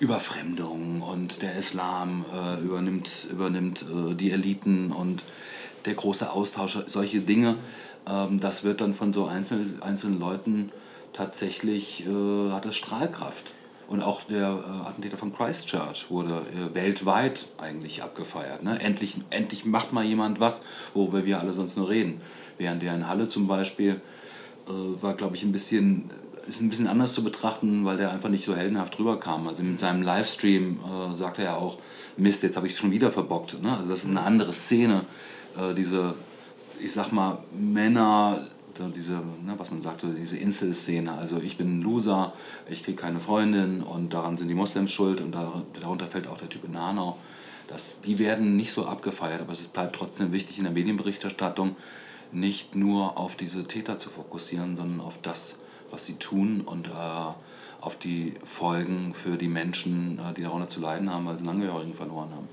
[0.02, 5.22] Überfremdung und der Islam äh, übernimmt, übernimmt äh, die Eliten und
[5.84, 7.56] der große Austausch, solche Dinge,
[8.08, 10.72] ähm, das wird dann von so einzelnen, einzelnen Leuten
[11.12, 13.52] tatsächlich, äh, hat das Strahlkraft.
[13.88, 18.62] Und auch der äh, Attentäter von Christchurch wurde äh, weltweit eigentlich abgefeiert.
[18.62, 18.80] Ne?
[18.80, 20.64] Endlich, endlich macht mal jemand was,
[20.94, 22.20] worüber wir alle sonst nur reden.
[22.58, 24.00] Während der in Halle zum Beispiel
[24.68, 26.10] äh, war, glaube ich, ein bisschen,
[26.48, 29.48] ist ein bisschen anders zu betrachten, weil der einfach nicht so heldenhaft rüberkam.
[29.48, 31.78] Also mit seinem Livestream äh, sagte er auch,
[32.16, 33.62] Mist, jetzt habe ich es schon wieder verbockt.
[33.62, 33.76] Ne?
[33.76, 35.02] Also das ist eine andere Szene.
[35.58, 36.14] Äh, diese,
[36.78, 38.46] ich sag mal, Männer
[38.94, 41.12] diese, ne, was man sagt, so diese Inselszene.
[41.12, 42.32] Also ich bin ein Loser,
[42.68, 45.34] ich kriege keine Freundin und daran sind die Moslems schuld und
[45.80, 47.18] darunter fällt auch der Typ in Hanau.
[47.68, 51.76] Das, die werden nicht so abgefeiert, aber es bleibt trotzdem wichtig in der Medienberichterstattung,
[52.32, 55.58] nicht nur auf diese Täter zu fokussieren, sondern auf das,
[55.90, 56.90] was sie tun und äh,
[57.80, 61.60] auf die Folgen für die Menschen, äh, die darunter zu leiden haben, weil sie einen
[61.60, 62.48] Angehörigen verloren haben.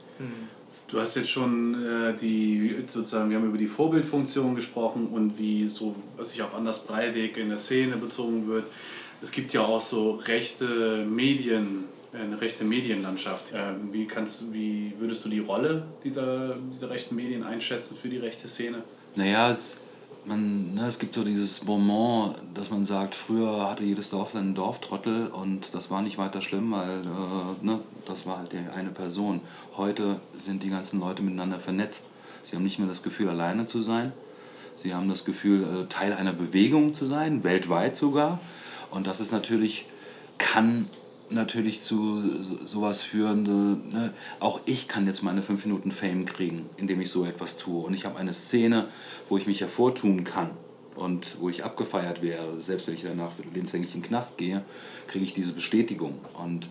[0.92, 5.68] Du hast jetzt schon äh, die, sozusagen, wir haben über die Vorbildfunktion gesprochen und wie
[5.68, 8.66] so sich auf Anders Breivik in der Szene bezogen wird.
[9.22, 13.54] Es gibt ja auch so rechte Medien, eine rechte Medienlandschaft.
[13.54, 18.18] Ähm, wie, kannst, wie würdest du die Rolle dieser, dieser rechten Medien einschätzen für die
[18.18, 18.82] rechte Szene?
[19.16, 19.78] Naja, es,
[20.26, 24.56] man, ne, es gibt so dieses Moment, dass man sagt, früher hatte jedes Dorf seinen
[24.56, 28.90] Dorftrottel und das war nicht weiter schlimm, weil äh, ne, das war halt die eine
[28.90, 29.42] Person.
[29.78, 32.08] Heute sind die ganzen Leute miteinander vernetzt.
[32.44, 34.14] Sie haben nicht mehr das Gefühl, alleine zu sein.
[34.78, 38.40] Sie haben das Gefühl, äh, Teil einer Bewegung zu sein, weltweit sogar.
[38.92, 39.88] Und das ist natürlich,
[40.38, 40.88] kann
[41.30, 42.24] natürlich zu
[42.66, 43.44] sowas führen.
[43.92, 44.14] Ne?
[44.40, 47.86] Auch ich kann jetzt meine 5 Minuten Fame kriegen, indem ich so etwas tue.
[47.86, 48.88] Und ich habe eine Szene,
[49.28, 50.50] wo ich mich hervortun kann
[50.96, 52.62] und wo ich abgefeiert wäre.
[52.62, 54.64] Selbst wenn ich danach lebenslänglich in den Knast gehe,
[55.08, 56.20] kriege ich diese Bestätigung.
[56.34, 56.68] Und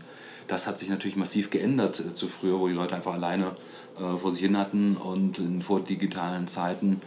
[0.48, 3.56] das hat sich natürlich massiv geändert äh, zu früher, wo die Leute einfach alleine
[3.98, 7.00] äh, vor sich hin hatten und in vor digitalen Zeiten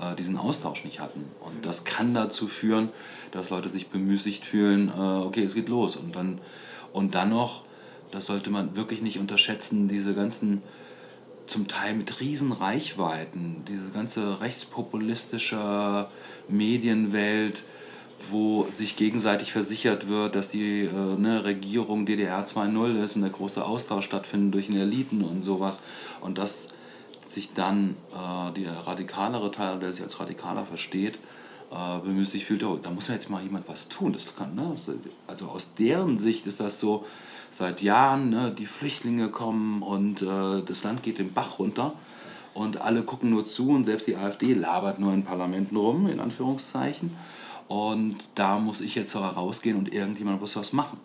[0.00, 1.24] äh, diesen Austausch nicht hatten.
[1.40, 2.90] Und das kann dazu führen,
[3.30, 5.96] dass Leute sich bemüßigt fühlen, äh, okay, es geht los.
[5.96, 6.38] Und dann
[6.98, 7.62] und dann noch,
[8.10, 10.62] das sollte man wirklich nicht unterschätzen, diese ganzen
[11.46, 16.08] zum Teil mit riesen Reichweiten, diese ganze rechtspopulistische
[16.48, 17.62] Medienwelt,
[18.30, 23.30] wo sich gegenseitig versichert wird, dass die äh, ne, Regierung DDR 2.0 ist und der
[23.30, 25.82] große Austausch stattfindet durch den Eliten und sowas.
[26.20, 26.72] Und dass
[27.28, 31.18] sich dann äh, der radikalere Teil, der sich als radikaler versteht,
[31.70, 34.12] äh, bemüht sich fühlt, oh, da muss ja jetzt mal jemand was tun.
[34.12, 34.76] Das kann, ne?
[35.26, 37.04] Also aus deren Sicht ist das so,
[37.50, 41.94] seit Jahren, ne, die Flüchtlinge kommen und äh, das Land geht den Bach runter
[42.54, 46.20] und alle gucken nur zu und selbst die AfD labert nur in Parlamenten rum, in
[46.20, 47.16] Anführungszeichen.
[47.68, 50.98] Und da muss ich jetzt herausgehen und irgendjemand muss was machen.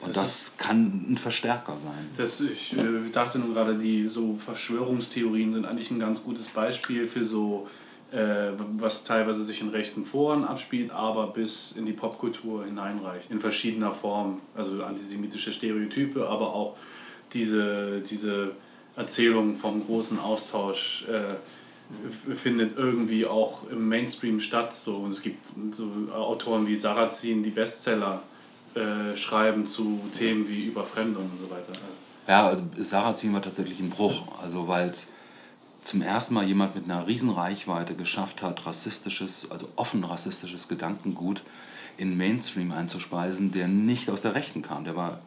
[0.00, 2.06] Und das, das kann ein Verstärker sein.
[2.16, 7.04] Das, ich äh, dachte nur gerade, die so Verschwörungstheorien sind eigentlich ein ganz gutes Beispiel
[7.04, 7.68] für so
[8.78, 13.92] was teilweise sich in rechten Foren abspielt, aber bis in die Popkultur hineinreicht, in verschiedener
[13.92, 14.40] Form.
[14.54, 16.76] Also antisemitische Stereotype, aber auch
[17.32, 18.52] diese, diese
[18.96, 24.72] Erzählung vom großen Austausch äh, findet irgendwie auch im Mainstream statt.
[24.72, 28.22] So, und es gibt so Autoren wie Sarrazin, die Bestseller
[28.74, 31.72] äh, schreiben zu Themen wie Überfremdung und so weiter.
[32.28, 35.12] Ja, Sarrazin war tatsächlich ein Bruch, also weil es
[35.84, 41.42] zum ersten Mal jemand mit einer Riesenreichweite geschafft hat, rassistisches, also offen rassistisches Gedankengut
[41.96, 44.84] in Mainstream einzuspeisen, der nicht aus der Rechten kam.
[44.84, 45.18] Der war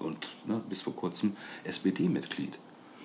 [0.00, 2.58] und ne, bis vor kurzem SPD-Mitglied.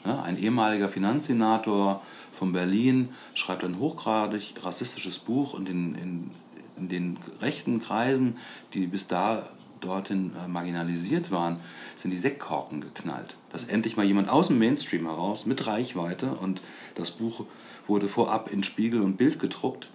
[0.05, 2.01] Ja, ein ehemaliger Finanzsenator
[2.33, 6.31] von Berlin schreibt ein hochgradig rassistisches Buch und in, in,
[6.77, 8.37] in den rechten Kreisen,
[8.73, 9.49] die bis da
[9.85, 11.59] dorthin äh, marginalisiert waren,
[11.95, 13.35] sind die Sektkorken geknallt.
[13.51, 16.61] Dass endlich mal jemand aus dem Mainstream heraus mit Reichweite und
[16.95, 17.45] das Buch
[17.87, 19.89] wurde vorab in Spiegel und Bild gedruckt.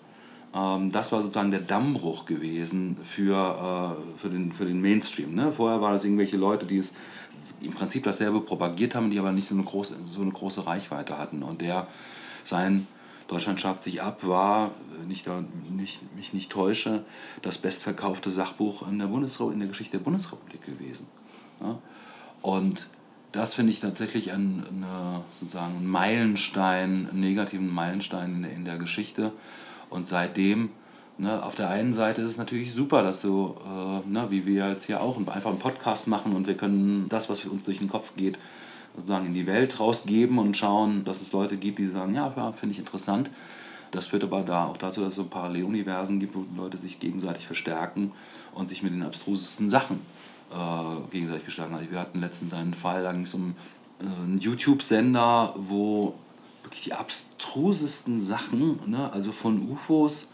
[0.55, 5.35] Ähm, das war sozusagen der Dammbruch gewesen für, äh, für, den, für den Mainstream.
[5.35, 5.53] Ne?
[5.53, 6.95] Vorher waren es irgendwelche Leute, die es
[7.61, 11.19] im Prinzip dasselbe propagiert haben, die aber nicht so eine große, so eine große Reichweite
[11.19, 11.43] hatten.
[11.43, 11.87] Und der
[12.45, 12.87] sein
[13.31, 17.05] Deutschland schafft sich ab war, wenn ich da nicht, mich nicht täusche,
[17.43, 21.07] das bestverkaufte Sachbuch in der, Bundesrepublik, in der Geschichte der Bundesrepublik gewesen.
[21.61, 21.79] Ja?
[22.43, 22.89] Und
[23.31, 28.79] das finde ich tatsächlich ein, eine, sozusagen einen Meilenstein, einen negativen Meilenstein in, in der
[28.79, 29.31] Geschichte.
[29.91, 30.71] Und seitdem,
[31.17, 34.69] ne, auf der einen Seite ist es natürlich super, dass du, äh, ne, wie wir
[34.71, 37.89] jetzt hier auch, einfach einen Podcast machen und wir können das, was uns durch den
[37.89, 38.39] Kopf geht,
[38.97, 42.53] sozusagen in die Welt rausgeben und schauen, dass es Leute gibt, die sagen, ja, ja
[42.53, 43.31] finde ich interessant.
[43.91, 47.47] Das führt aber da auch dazu, dass es so Paralleluniversen gibt, wo Leute sich gegenseitig
[47.47, 48.13] verstärken
[48.55, 50.01] und sich mit den abstrusesten Sachen
[50.53, 51.91] äh, gegenseitig geschlagen hat.
[51.91, 53.55] Wir hatten letztens einen Fall, da ging es um
[54.01, 56.15] äh, einen YouTube-Sender, wo
[56.63, 60.33] wirklich die abstrusesten Sachen, ne, also von UFOs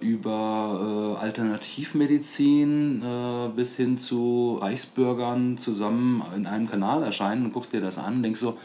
[0.00, 7.72] über äh, Alternativmedizin äh, bis hin zu Reichsbürgern zusammen in einem Kanal erscheinen und guckst
[7.72, 8.56] dir das an und denkst so,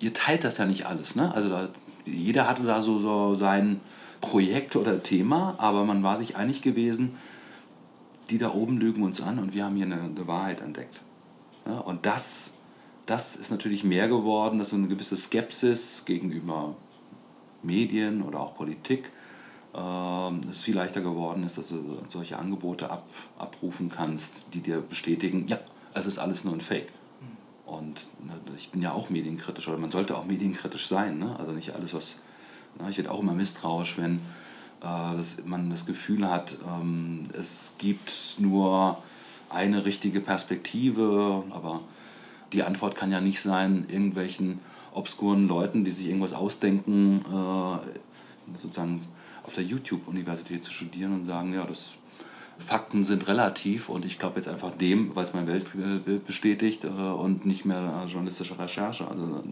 [0.00, 1.16] ihr teilt das ja nicht alles.
[1.16, 1.34] Ne?
[1.34, 1.68] Also da,
[2.04, 3.80] jeder hatte da so, so sein
[4.20, 7.16] Projekt oder Thema, aber man war sich einig gewesen,
[8.30, 11.00] die da oben lügen uns an und wir haben hier eine, eine Wahrheit entdeckt.
[11.64, 12.54] Ja, und das,
[13.06, 16.76] das ist natürlich mehr geworden, dass so eine gewisse Skepsis gegenüber
[17.62, 19.10] Medien oder auch Politik
[20.50, 23.04] es viel leichter geworden ist, dass du solche Angebote ab,
[23.38, 25.58] abrufen kannst, die dir bestätigen, ja,
[25.92, 26.88] es ist alles nur ein Fake.
[27.66, 31.18] Und ne, ich bin ja auch medienkritisch oder man sollte auch medienkritisch sein.
[31.18, 31.36] Ne?
[31.38, 32.20] Also nicht alles, was.
[32.78, 34.20] Na, ich werde auch immer misstrauisch, wenn
[34.80, 38.98] äh, dass man das Gefühl hat, ähm, es gibt nur
[39.48, 41.80] eine richtige Perspektive, aber
[42.52, 44.60] die Antwort kann ja nicht sein, irgendwelchen
[44.92, 49.00] obskuren Leuten, die sich irgendwas ausdenken, äh, sozusagen
[49.46, 51.94] auf der YouTube-Universität zu studieren und sagen, ja, das
[52.58, 56.88] Fakten sind relativ und ich glaube jetzt einfach dem, weil es mein Weltbild bestätigt äh,
[56.88, 59.06] und nicht mehr journalistische Recherche.
[59.06, 59.42] Also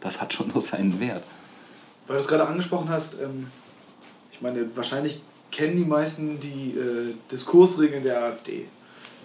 [0.00, 1.24] das hat schon noch seinen Wert.
[2.06, 3.46] Weil du es gerade angesprochen hast, ähm,
[4.32, 8.66] ich meine, wahrscheinlich kennen die meisten die äh, Diskursregeln der AfD.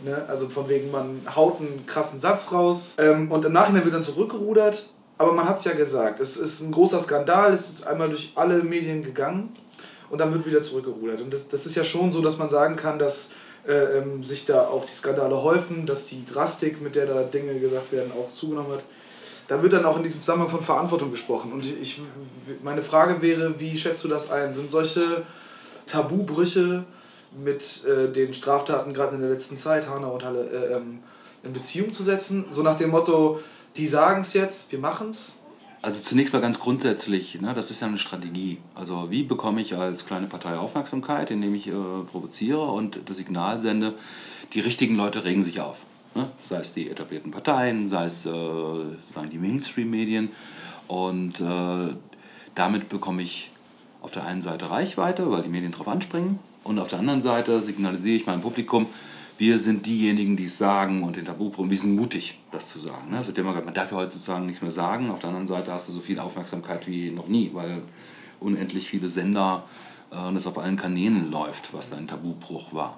[0.03, 0.25] Ne?
[0.27, 4.03] Also von wegen, man haut einen krassen Satz raus ähm, und im Nachhinein wird dann
[4.03, 4.89] zurückgerudert.
[5.17, 8.33] Aber man hat es ja gesagt, es ist ein großer Skandal, es ist einmal durch
[8.35, 9.53] alle Medien gegangen
[10.09, 11.21] und dann wird wieder zurückgerudert.
[11.21, 13.31] Und das, das ist ja schon so, dass man sagen kann, dass
[13.67, 17.59] äh, ähm, sich da auch die Skandale häufen, dass die Drastik, mit der da Dinge
[17.59, 18.83] gesagt werden, auch zugenommen hat.
[19.47, 21.51] Da wird dann auch in diesem Zusammenhang von Verantwortung gesprochen.
[21.53, 22.01] Und ich,
[22.63, 24.53] meine Frage wäre, wie schätzt du das ein?
[24.53, 25.23] Sind solche
[25.85, 26.83] Tabubrüche
[27.43, 30.99] mit äh, den Straftaten gerade in der letzten Zeit, Hanau und Halle, äh, ähm,
[31.43, 32.45] in Beziehung zu setzen?
[32.51, 33.39] So nach dem Motto,
[33.77, 35.41] die sagen es jetzt, wir machen es.
[35.81, 38.57] Also zunächst mal ganz grundsätzlich, ne, das ist ja eine Strategie.
[38.73, 41.73] Also wie bekomme ich als kleine Partei Aufmerksamkeit, indem ich äh,
[42.11, 43.93] provoziere und das Signal sende,
[44.53, 45.77] die richtigen Leute regen sich auf.
[46.15, 46.27] Ne?
[46.47, 48.31] Sei es die etablierten Parteien, sei es äh,
[49.31, 50.31] die Mainstream-Medien.
[50.87, 51.93] Und äh,
[52.55, 53.51] damit bekomme ich
[54.01, 56.39] auf der einen Seite Reichweite, weil die Medien darauf anspringen.
[56.63, 58.87] Und auf der anderen Seite signalisiere ich meinem Publikum,
[59.37, 63.11] wir sind diejenigen, die es sagen und den Tabubruch, wir sind mutig, das zu sagen.
[63.11, 63.25] Ne?
[63.25, 65.09] wird immer gesagt, man darf ja heutzutage nicht mehr sagen.
[65.09, 67.81] Auf der anderen Seite hast du so viel Aufmerksamkeit wie noch nie, weil
[68.39, 69.63] unendlich viele Sender
[70.11, 72.97] äh, und es auf allen Kanälen läuft, was dein Tabubruch war.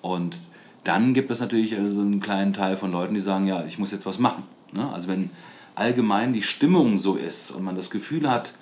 [0.00, 0.36] Und
[0.84, 3.78] dann gibt es natürlich äh, so einen kleinen Teil von Leuten, die sagen, ja, ich
[3.78, 4.44] muss jetzt was machen.
[4.72, 4.90] Ne?
[4.90, 5.30] Also wenn
[5.74, 8.52] allgemein die Stimmung so ist und man das Gefühl hat,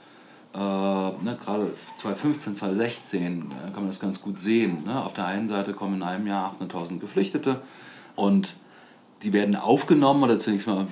[0.54, 4.84] äh, ne, gerade 2015, 2016 äh, kann man das ganz gut sehen.
[4.84, 5.02] Ne?
[5.02, 7.60] Auf der einen Seite kommen in einem Jahr 800.000 Geflüchtete
[8.16, 8.54] und
[9.22, 10.86] die werden aufgenommen oder zunächst mal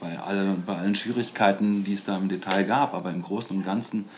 [0.00, 3.64] bei, alle, bei allen Schwierigkeiten, die es da im Detail gab, aber im Großen und
[3.64, 4.08] Ganzen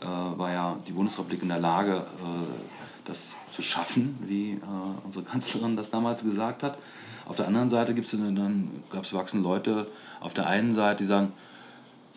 [0.00, 2.46] äh, war ja die Bundesrepublik in der Lage, äh,
[3.04, 4.60] das zu schaffen, wie äh,
[5.04, 6.78] unsere Kanzlerin das damals gesagt hat.
[7.26, 9.86] Auf der anderen Seite gibt es dann gab es wachsende Leute
[10.20, 11.32] auf der einen Seite, die sagen,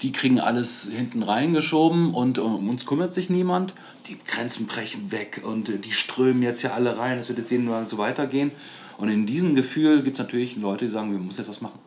[0.02, 3.74] die kriegen alles hinten reingeschoben und um uns kümmert sich niemand.
[4.08, 7.68] Die Grenzen brechen weg und die strömen jetzt ja alle rein, es wird jetzt jeden
[7.68, 8.52] Tag so weitergehen.
[8.98, 11.80] Und in diesem Gefühl gibt es natürlich Leute, die sagen, wir müssen etwas machen.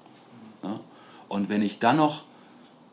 [0.63, 0.81] Ja?
[1.29, 2.25] Und wenn ich dann noch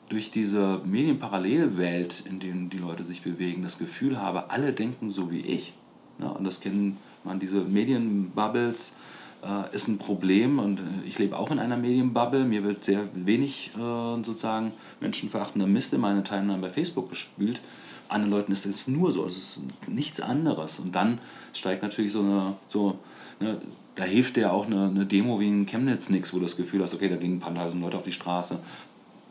[0.10, 5.32] durch diese Medienparallelwelt, in der die Leute sich bewegen, das Gefühl habe, alle denken so
[5.32, 5.74] wie ich,
[6.20, 6.28] ja?
[6.28, 8.96] und das kennen man diese Medienbubbles,
[9.44, 12.46] äh, ist ein Problem und äh, ich lebe auch in einer Medienbubble.
[12.46, 13.80] Mir wird sehr wenig äh,
[14.24, 17.62] sozusagen menschenverachtender Mist in meine Timeline bei Facebook gespült.
[18.08, 20.80] Anderen Leuten ist es nur so, es ist nichts anderes.
[20.80, 21.20] Und dann
[21.54, 22.98] steigt natürlich so eine, so,
[23.40, 23.62] ne,
[23.96, 26.82] da hilft dir auch eine, eine Demo wie in Chemnitz nichts, wo du das Gefühl
[26.82, 28.60] hast, okay, da gehen ein paar tausend Leute auf die Straße.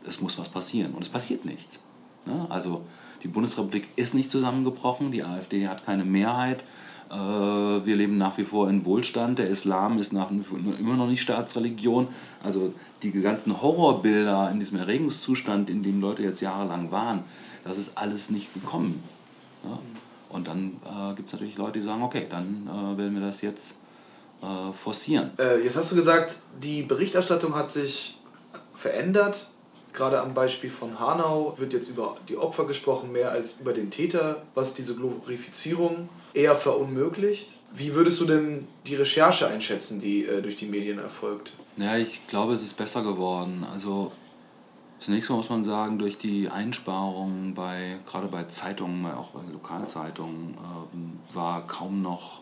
[0.07, 0.93] Es muss was passieren.
[0.93, 1.81] Und es passiert nichts.
[2.25, 2.45] Ne?
[2.49, 2.85] Also
[3.23, 6.63] die Bundesrepublik ist nicht zusammengebrochen, die AfD hat keine Mehrheit.
[7.09, 9.39] Äh, wir leben nach wie vor in Wohlstand.
[9.39, 12.07] Der Islam ist nach, immer noch nicht Staatsreligion.
[12.43, 17.23] Also die ganzen Horrorbilder in diesem Erregungszustand, in dem Leute jetzt jahrelang waren,
[17.63, 19.03] das ist alles nicht gekommen.
[19.63, 19.79] Ja?
[20.29, 23.41] Und dann äh, gibt es natürlich Leute, die sagen, okay, dann äh, werden wir das
[23.41, 23.77] jetzt
[24.41, 25.31] äh, forcieren.
[25.39, 28.19] Äh, jetzt hast du gesagt, die Berichterstattung hat sich
[28.75, 29.49] verändert.
[29.91, 33.89] Gerade am Beispiel von Hanau wird jetzt über die Opfer gesprochen, mehr als über den
[33.89, 37.47] Täter, was diese Glorifizierung eher verunmöglicht.
[37.71, 41.53] Wie würdest du denn die Recherche einschätzen, die äh, durch die Medien erfolgt?
[41.77, 43.65] Ja, ich glaube, es ist besser geworden.
[43.71, 44.11] Also
[44.97, 50.55] zunächst mal muss man sagen, durch die Einsparungen bei, gerade bei Zeitungen, auch bei Lokalzeitungen,
[50.55, 52.41] äh, war kaum noch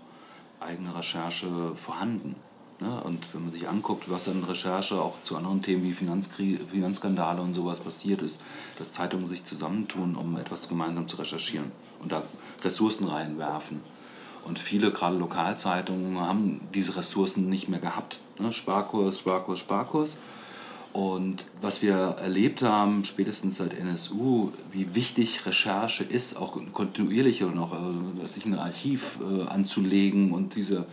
[0.59, 2.35] eigene Recherche vorhanden.
[2.79, 3.01] Ne?
[3.03, 7.53] Und wenn man sich anguckt, was an Recherche auch zu anderen Themen wie Finanzskandale und
[7.53, 8.43] sowas passiert ist,
[8.77, 11.71] dass Zeitungen sich zusammentun, um etwas gemeinsam zu recherchieren
[12.01, 12.23] und da
[12.63, 13.81] Ressourcen reinwerfen.
[14.45, 18.19] Und viele, gerade Lokalzeitungen, haben diese Ressourcen nicht mehr gehabt.
[18.39, 18.53] Ne?
[18.53, 20.17] Sparkurs, Sparkurs, Sparkurs.
[20.93, 27.57] Und was wir erlebt haben, spätestens seit NSU, wie wichtig Recherche ist, auch kontinuierliche und
[27.59, 30.85] auch äh, sich ein Archiv äh, anzulegen und diese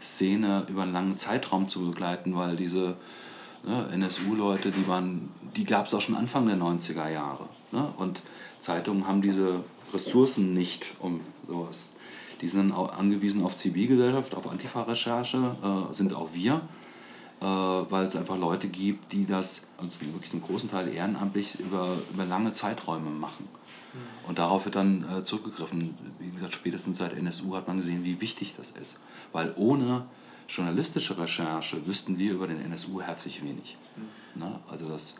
[0.00, 2.96] Szene über einen langen Zeitraum zu begleiten, weil diese
[3.64, 4.84] ne, NSU-Leute, die
[5.56, 7.48] die gab es auch schon Anfang der 90er Jahre.
[7.72, 7.86] Ne?
[7.98, 8.22] Und
[8.60, 11.90] Zeitungen haben diese Ressourcen nicht, um sowas.
[12.40, 16.62] Die sind auch angewiesen auf Zivilgesellschaft, auf Antifa-Recherche, äh, sind auch wir.
[17.40, 21.96] äh, weil es einfach Leute gibt, die das, also wirklich einen großen Teil ehrenamtlich über,
[22.12, 23.48] über lange Zeiträume machen.
[23.92, 24.28] Mhm.
[24.28, 25.96] Und darauf wird dann äh, zurückgegriffen.
[26.18, 29.00] Wie gesagt, spätestens seit NSU hat man gesehen, wie wichtig das ist.
[29.32, 30.06] Weil ohne
[30.48, 33.76] journalistische Recherche wüssten wir über den NSU herzlich wenig.
[33.96, 34.42] Mhm.
[34.42, 34.60] Ne?
[34.68, 35.16] Also das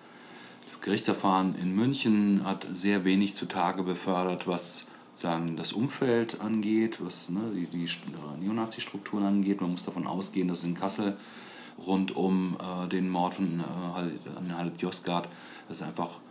[0.80, 7.40] Gerichtsverfahren in München hat sehr wenig zutage befördert, was sagen, das Umfeld angeht, was ne,
[7.54, 7.86] die, die
[8.40, 9.60] Neonazi-Strukturen angeht.
[9.60, 11.16] Man muss davon ausgehen, dass in Kassel
[11.86, 15.28] rund um äh, den Mord von äh, an Halep Josgard
[15.68, 16.29] es einfach äh,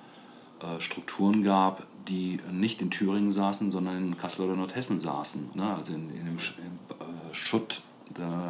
[0.80, 5.52] Strukturen gab, die nicht in Thüringen saßen, sondern in Kassel oder Nordhessen saßen.
[5.54, 5.76] Ne?
[5.76, 7.82] Also in, in dem äh, Schutt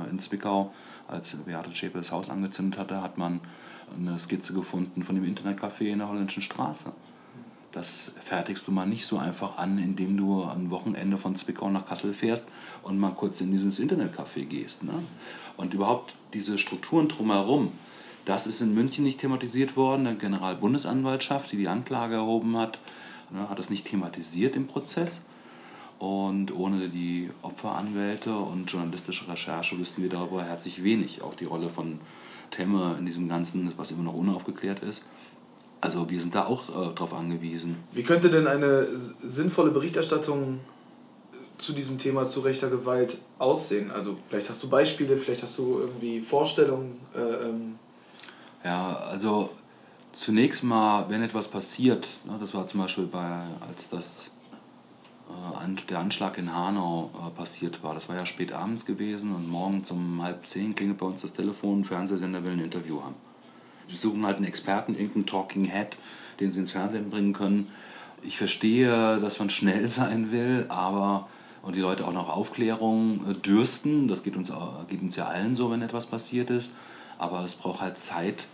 [0.09, 0.73] in Zwickau,
[1.07, 3.41] als Beate Schäpe das Haus angezündet hatte, hat man
[3.93, 6.93] eine Skizze gefunden von dem Internetcafé in der Holländischen Straße.
[7.71, 11.85] Das fertigst du mal nicht so einfach an, indem du am Wochenende von Zwickau nach
[11.85, 12.49] Kassel fährst
[12.83, 14.83] und mal kurz in dieses Internetcafé gehst.
[14.83, 14.93] Ne?
[15.57, 17.71] Und überhaupt diese Strukturen drumherum,
[18.25, 20.05] das ist in München nicht thematisiert worden.
[20.05, 22.79] Die Generalbundesanwaltschaft, die die Anklage erhoben hat,
[23.31, 25.25] ne, hat das nicht thematisiert im Prozess.
[25.99, 31.21] Und ohne die Opferanwälte und journalistische Recherche wüssten wir darüber herzlich wenig.
[31.21, 31.99] Auch die Rolle von
[32.51, 35.05] Temme in diesem Ganzen, was immer noch unaufgeklärt ist.
[35.81, 37.77] Also wir sind da auch äh, darauf angewiesen.
[37.93, 38.87] Wie könnte denn eine
[39.23, 40.59] sinnvolle Berichterstattung
[41.57, 43.91] zu diesem Thema zu rechter Gewalt aussehen?
[43.91, 46.99] Also vielleicht hast du Beispiele, vielleicht hast du irgendwie Vorstellungen.
[47.15, 47.75] Äh, ähm.
[48.63, 49.49] Ja, also
[50.11, 54.31] zunächst mal, wenn etwas passiert, ne, das war zum Beispiel bei, als das
[55.29, 57.93] äh, der Anschlag in Hanau äh, passiert war.
[57.93, 61.33] Das war ja spät abends gewesen und morgens um halb zehn klingelt bei uns das
[61.33, 63.15] Telefon, Fernsehsender will ein Interview haben.
[63.87, 65.97] Wir suchen halt einen Experten, irgendeinen Talking Head,
[66.39, 67.71] den sie ins Fernsehen bringen können.
[68.21, 71.27] Ich verstehe, dass man schnell sein will, aber
[71.61, 74.07] und die Leute auch nach Aufklärung äh, dürsten.
[74.07, 74.51] Das geht uns,
[74.87, 76.71] geht uns ja allen so, wenn etwas passiert ist.
[77.19, 78.47] Aber es braucht halt Zeit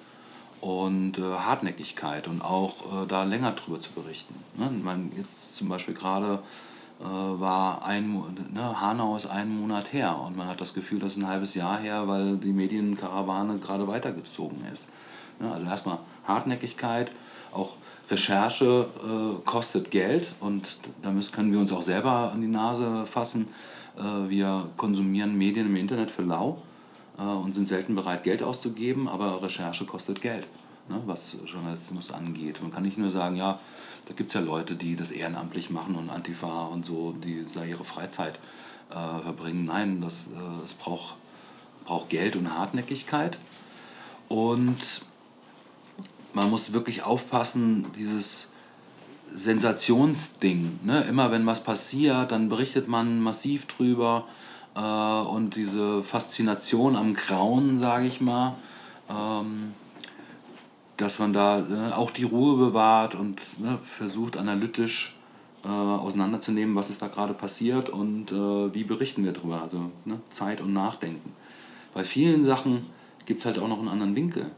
[0.59, 4.35] und äh, Hartnäckigkeit und auch äh, da länger drüber zu berichten.
[4.57, 4.69] Ne?
[4.83, 6.39] Meine, jetzt zum Beispiel gerade
[6.99, 11.13] äh, war ein, ne, Hanau ist einen Monat her und man hat das Gefühl, das
[11.13, 14.91] ist ein halbes Jahr her, weil die Medienkarawane gerade weitergezogen ist.
[15.39, 15.51] Ne?
[15.51, 17.11] Also erstmal Hartnäckigkeit,
[17.51, 17.75] auch
[18.09, 20.67] Recherche äh, kostet Geld und
[21.03, 23.47] da müssen, können wir uns auch selber an die Nase fassen.
[23.97, 26.57] Äh, wir konsumieren Medien im Internet für lau
[27.17, 30.47] äh, und sind selten bereit, Geld auszugeben, aber Recherche kostet Geld,
[30.89, 32.61] ne, was Journalismus angeht.
[32.61, 33.59] Man kann nicht nur sagen, ja,
[34.07, 37.63] da gibt es ja Leute, die das ehrenamtlich machen und Antifa und so, die da
[37.63, 38.39] ihre Freizeit
[38.89, 39.65] äh, verbringen.
[39.65, 41.15] Nein, das, äh, es braucht,
[41.85, 43.39] braucht Geld und Hartnäckigkeit.
[44.27, 45.01] Und
[46.33, 48.51] man muss wirklich aufpassen, dieses
[49.33, 50.79] Sensationsding.
[50.83, 51.03] Ne?
[51.03, 54.25] Immer wenn was passiert, dann berichtet man massiv drüber
[54.75, 58.55] äh, und diese Faszination am Grauen, sage ich mal,
[59.09, 59.73] ähm,
[60.97, 65.17] dass man da äh, auch die Ruhe bewahrt und ne, versucht analytisch
[65.63, 69.61] äh, auseinanderzunehmen, was ist da gerade passiert und äh, wie berichten wir darüber.
[69.61, 71.33] Also ne, Zeit und Nachdenken.
[71.93, 72.85] Bei vielen Sachen
[73.25, 74.51] gibt es halt auch noch einen anderen Winkel.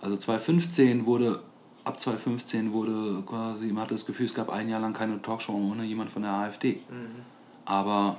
[0.00, 1.40] Also 2015 wurde,
[1.84, 5.52] ab 2015 wurde quasi, man hatte das Gefühl, es gab ein Jahr lang keine Talkshow
[5.52, 6.80] ohne jemand von der AfD.
[6.88, 7.22] Mhm.
[7.64, 8.18] Aber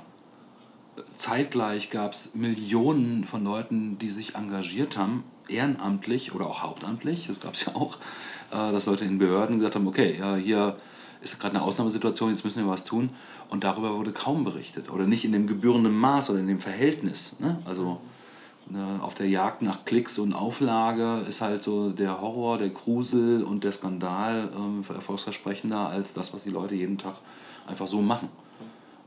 [1.16, 7.40] zeitgleich gab es Millionen von Leuten, die sich engagiert haben, ehrenamtlich oder auch hauptamtlich, das
[7.40, 7.96] gab es ja auch,
[8.50, 10.76] äh, dass Leute in Behörden gesagt haben, okay, hier
[11.22, 13.10] ist gerade eine Ausnahmesituation, jetzt müssen wir was tun.
[13.48, 17.36] Und darüber wurde kaum berichtet oder nicht in dem gebührenden Maß oder in dem Verhältnis.
[17.38, 17.58] Ne?
[17.64, 18.00] Also
[18.68, 23.42] ne, auf der Jagd nach Klicks und Auflage ist halt so der Horror, der Grusel
[23.42, 27.14] und der Skandal ähm, erfolgsversprechender als das, was die Leute jeden Tag
[27.66, 28.28] einfach so machen.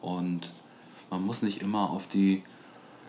[0.01, 0.51] Und
[1.09, 2.43] man muss nicht immer auf die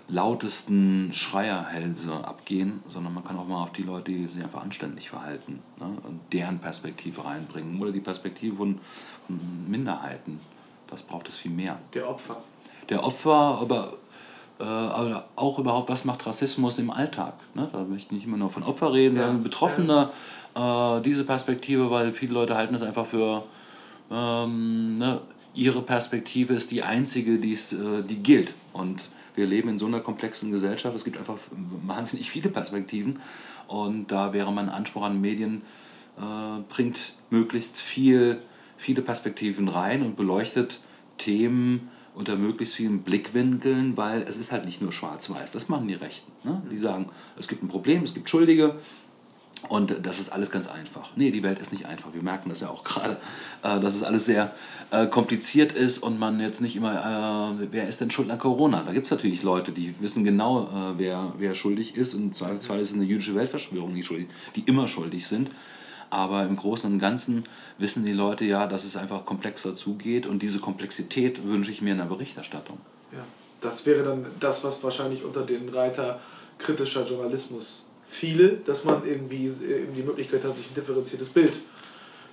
[0.09, 5.11] lautesten Schreierhälse abgehen, sondern man kann auch mal auf die Leute, die sich einfach anständig
[5.11, 8.78] verhalten ne, und deren Perspektive reinbringen oder die Perspektive von
[9.66, 10.38] Minderheiten.
[10.88, 11.78] Das braucht es viel mehr.
[11.94, 12.36] Der Opfer.
[12.88, 13.94] Der Opfer, aber
[14.61, 17.34] äh, auch überhaupt, was macht Rassismus im Alltag?
[17.55, 17.68] Ne?
[17.72, 19.26] Da möchte ich nicht immer nur von Opfer reden, ja.
[19.26, 20.11] sondern Betroffene,
[20.55, 23.42] äh, diese Perspektive, weil viele Leute halten das einfach für
[24.11, 25.20] ähm, ne,
[25.57, 28.54] ihre Perspektive ist die einzige, die's, äh, die gilt.
[28.72, 31.38] Und wir leben in so einer komplexen Gesellschaft, es gibt einfach
[31.86, 33.20] wahnsinnig viele Perspektiven.
[33.66, 35.62] Und da wäre mein Anspruch an Medien,
[36.18, 38.40] äh, bringt möglichst viel,
[38.76, 40.78] viele Perspektiven rein und beleuchtet
[41.18, 45.94] Themen unter möglichst vielen Blickwinkeln, weil es ist halt nicht nur schwarz-weiß, das machen die
[45.94, 46.32] Rechten.
[46.48, 46.62] Ne?
[46.70, 48.76] Die sagen, es gibt ein Problem, es gibt Schuldige,
[49.68, 51.11] Und das ist alles ganz einfach.
[51.16, 52.12] Nee, die Welt ist nicht einfach.
[52.12, 53.16] Wir merken das ja auch gerade,
[53.62, 54.52] äh, dass es alles sehr
[54.90, 58.82] äh, kompliziert ist und man jetzt nicht immer, äh, wer ist denn schuld an Corona?
[58.84, 62.14] Da gibt es natürlich Leute, die wissen genau, äh, wer, wer schuldig ist.
[62.14, 65.50] Und Zweifelsfall ist es eine jüdische Weltverschwörung, die, schuldig, die immer schuldig sind.
[66.11, 67.44] Aber im Großen und Ganzen
[67.78, 70.26] wissen die Leute ja, dass es einfach komplexer zugeht.
[70.26, 72.78] Und diese Komplexität wünsche ich mir in der Berichterstattung.
[73.11, 73.24] Ja,
[73.61, 76.20] das wäre dann das, was wahrscheinlich unter den Reiter
[76.59, 79.50] kritischer Journalismus viele, dass man irgendwie
[79.96, 81.54] die Möglichkeit hat, sich ein differenziertes Bild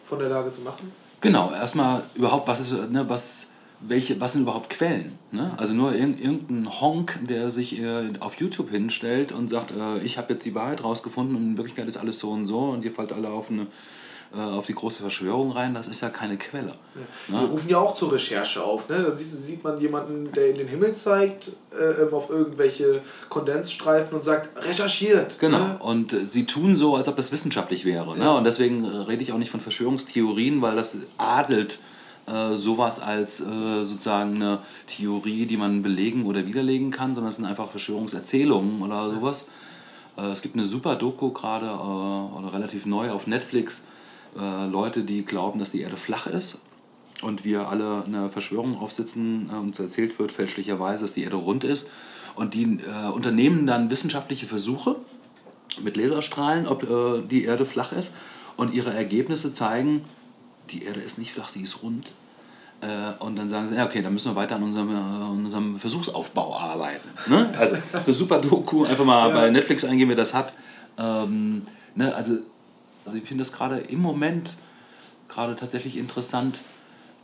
[0.06, 0.92] von der Lage zu machen?
[1.22, 3.50] Genau, erstmal überhaupt, was ist, ne, was,
[3.80, 5.18] welche, was sind überhaupt Quellen?
[5.32, 5.54] Ne?
[5.58, 10.34] Also nur irgendein Honk, der sich äh, auf YouTube hinstellt und sagt, äh, ich habe
[10.34, 13.14] jetzt die Wahrheit rausgefunden und in Wirklichkeit ist alles so und so und ihr fallt
[13.14, 13.68] alle auf eine
[14.36, 16.74] äh, auf die große Verschwörung rein, das ist ja keine Quelle.
[17.30, 17.42] Ja.
[17.42, 18.90] Wir rufen ja auch zur Recherche auf.
[18.90, 19.04] Ne?
[19.04, 24.66] Da sieht man jemanden, der in den Himmel zeigt, äh, auf irgendwelche Kondensstreifen und sagt,
[24.66, 25.38] recherchiert.
[25.40, 25.80] Genau, ne?
[25.80, 28.18] und äh, sie tun so, als ob das wissenschaftlich wäre.
[28.18, 28.24] Ne?
[28.24, 28.32] Ja.
[28.32, 28.38] Ne?
[28.40, 31.78] Und deswegen äh, rede ich auch nicht von Verschwörungstheorien, weil das adelt
[32.26, 37.36] äh, sowas als äh, sozusagen eine Theorie, die man belegen oder widerlegen kann, sondern es
[37.36, 39.50] sind einfach Verschwörungserzählungen oder sowas.
[40.16, 43.84] es gibt eine super Doku gerade, oder relativ neu auf Netflix,
[44.40, 46.60] äh, Leute, die glauben, dass die Erde flach ist
[47.22, 51.64] und wir alle eine Verschwörung aufsitzen äh, uns erzählt wird fälschlicherweise, dass die Erde rund
[51.64, 51.92] ist.
[52.36, 54.96] Und die äh, unternehmen dann wissenschaftliche Versuche
[55.82, 58.16] mit Laserstrahlen, ob äh, die Erde flach ist.
[58.58, 60.04] Und ihre Ergebnisse zeigen,
[60.72, 62.12] die Erde ist nicht flach, sie ist rund.
[62.82, 64.90] Äh, und dann sagen sie, ja, okay, dann müssen wir weiter an unserem,
[65.32, 67.08] unserem Versuchsaufbau arbeiten.
[67.28, 67.54] Ne?
[67.58, 68.86] Also, das ist eine super Doku.
[68.86, 69.36] Einfach mal ja.
[69.36, 70.54] bei Netflix eingehen, wer das hat.
[70.98, 71.62] Ähm,
[71.96, 72.38] ne, also
[73.06, 74.56] also ich finde das gerade im Moment
[75.28, 76.60] gerade tatsächlich interessant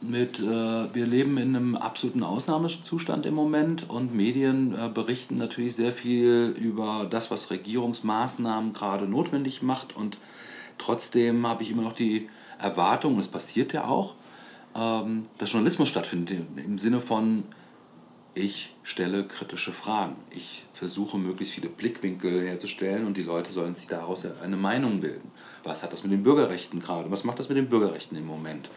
[0.01, 5.75] mit, äh, wir leben in einem absoluten Ausnahmezustand im Moment und Medien äh, berichten natürlich
[5.75, 10.17] sehr viel über das, was Regierungsmaßnahmen gerade notwendig macht und
[10.77, 14.15] trotzdem habe ich immer noch die Erwartung, es passiert ja auch,
[14.75, 17.43] ähm, dass Journalismus stattfindet im Sinne von
[18.35, 20.15] ich stelle kritische Fragen.
[20.29, 25.29] Ich versuche möglichst viele Blickwinkel herzustellen und die Leute sollen sich daraus eine Meinung bilden.
[25.63, 27.11] Was hat das mit den Bürgerrechten gerade?
[27.11, 28.69] Was macht das mit den Bürgerrechten im Moment?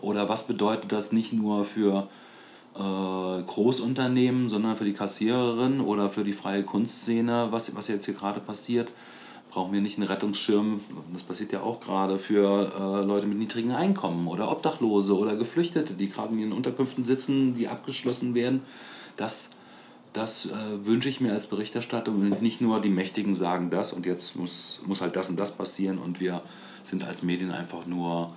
[0.00, 2.08] Oder was bedeutet das nicht nur für
[2.74, 8.14] äh, Großunternehmen, sondern für die Kassiererin oder für die freie Kunstszene, was, was jetzt hier
[8.14, 8.90] gerade passiert?
[9.50, 10.80] Brauchen wir nicht einen Rettungsschirm,
[11.14, 15.94] das passiert ja auch gerade, für äh, Leute mit niedrigen Einkommen oder Obdachlose oder Geflüchtete,
[15.94, 18.60] die gerade in ihren Unterkünften sitzen, die abgeschlossen werden?
[19.16, 19.55] Das
[20.16, 24.06] das äh, wünsche ich mir als Berichterstattung und nicht nur die Mächtigen sagen das und
[24.06, 26.42] jetzt muss, muss halt das und das passieren und wir
[26.82, 28.32] sind als Medien einfach nur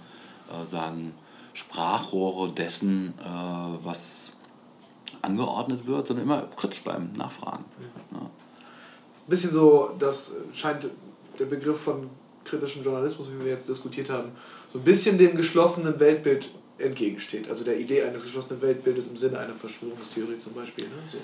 [0.49, 1.13] äh, sagen
[1.53, 4.33] Sprachrohre dessen, äh, was
[5.21, 7.65] angeordnet wird, sondern immer kritisch bleiben, nachfragen.
[7.79, 8.17] Mhm.
[8.17, 8.21] Ja.
[8.21, 10.89] Ein bisschen so, das scheint
[11.37, 12.09] der Begriff von
[12.43, 14.31] kritischem Journalismus, wie wir jetzt diskutiert haben,
[14.71, 17.49] so ein bisschen dem geschlossenen Weltbild entgegensteht.
[17.49, 20.85] Also der Idee eines geschlossenen Weltbildes im Sinne einer Verschwörungstheorie zum Beispiel.
[20.85, 20.91] Ne?
[21.11, 21.17] So.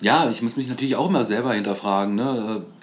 [0.00, 2.62] Ja, ich muss mich natürlich auch immer selber hinterfragen, ne?
[2.62, 2.80] Äh,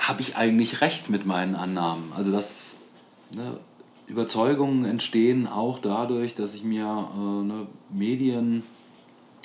[0.00, 2.12] habe ich eigentlich recht mit meinen Annahmen?
[2.16, 2.82] Also das
[3.34, 3.58] ne,
[4.06, 8.62] Überzeugungen entstehen auch dadurch, dass ich mir äh, ne, Medien,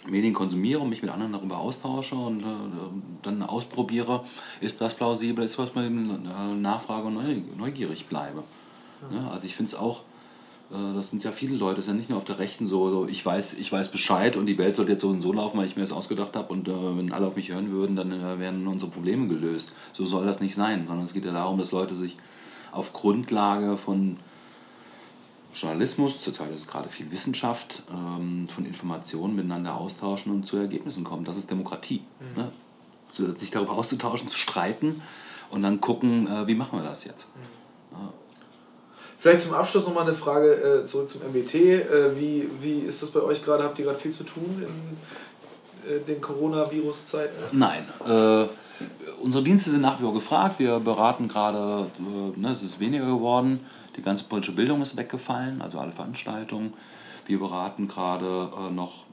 [0.08, 2.46] Medien konsumiere und mich mit anderen darüber austausche und äh,
[3.24, 4.24] dann ausprobiere,
[4.62, 8.44] ist das plausibel, ist was mit äh, Nachfrage und neugierig bleibe.
[9.12, 9.22] Ja.
[9.22, 9.32] Ne?
[9.32, 10.02] Also ich finde es auch
[10.96, 13.08] das sind ja viele Leute, das ist ja nicht nur auf der Rechten so, so,
[13.08, 15.66] ich, weiß, ich weiß Bescheid und die Welt sollte jetzt so und so laufen, weil
[15.66, 18.40] ich mir das ausgedacht habe und äh, wenn alle auf mich hören würden, dann äh,
[18.40, 19.74] wären unsere Probleme gelöst.
[19.94, 22.18] So soll das nicht sein, sondern es geht ja darum, dass Leute sich
[22.72, 24.18] auf Grundlage von
[25.54, 31.04] Journalismus, zurzeit ist es gerade viel Wissenschaft, ähm, von Informationen miteinander austauschen und zu Ergebnissen
[31.04, 31.24] kommen.
[31.24, 32.02] Das ist Demokratie.
[32.20, 32.44] Mhm.
[32.44, 33.36] Ne?
[33.38, 35.02] Sich darüber auszutauschen, zu streiten
[35.50, 37.30] und dann gucken, äh, wie machen wir das jetzt.
[37.36, 37.65] Mhm.
[39.26, 41.56] Vielleicht zum Abschluss nochmal eine Frage äh, zurück zum MBT.
[41.56, 43.64] Äh, wie, wie ist das bei euch gerade?
[43.64, 47.34] Habt ihr gerade viel zu tun in äh, den Coronavirus-Zeiten?
[47.52, 47.88] Nein.
[48.08, 48.46] Äh,
[49.24, 50.60] unsere Dienste sind nach wie vor gefragt.
[50.60, 53.62] Wir beraten gerade, äh, ne, es ist weniger geworden.
[53.98, 56.76] Die ganze politische Bildung ist weggefallen, also alle Veranstaltungen.
[57.26, 59.06] Wir beraten gerade äh, noch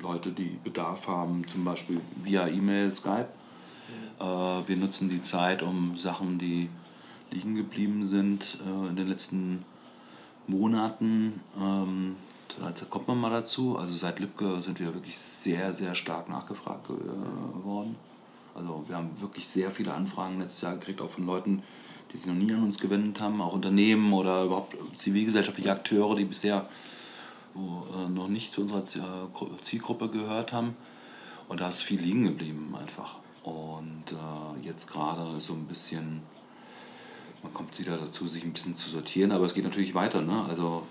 [0.00, 3.26] Leute, die Bedarf haben, zum Beispiel via E-Mail, Skype.
[4.20, 6.68] wir nutzen die Zeit, um Sachen, die
[7.30, 9.64] liegen geblieben sind äh, in den letzten
[10.46, 11.40] Monaten.
[11.60, 12.16] Ähm,
[12.58, 13.78] da kommt man mal dazu.
[13.78, 17.96] Also seit Lübcke sind wir wirklich sehr, sehr stark nachgefragt äh, worden.
[18.54, 21.62] Also wir haben wirklich sehr viele Anfragen letztes Jahr gekriegt, auch von Leuten,
[22.10, 26.24] die sich noch nie an uns gewendet haben, auch Unternehmen oder überhaupt zivilgesellschaftliche Akteure, die
[26.24, 26.68] bisher
[27.54, 28.84] wo, äh, noch nicht zu unserer
[29.62, 30.76] Zielgruppe gehört haben.
[31.48, 33.16] Und da ist viel liegen geblieben einfach.
[33.42, 36.22] Und äh, jetzt gerade so ein bisschen
[37.42, 40.22] man kommt wieder dazu, sich ein bisschen zu sortieren, aber es geht natürlich weiter.
[40.22, 40.44] Ne?
[40.48, 40.84] Also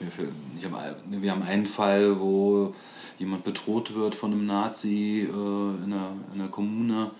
[0.00, 2.74] wir, wir haben einen Fall, wo
[3.18, 7.10] jemand bedroht wird von einem Nazi äh, in, einer, in einer Kommune.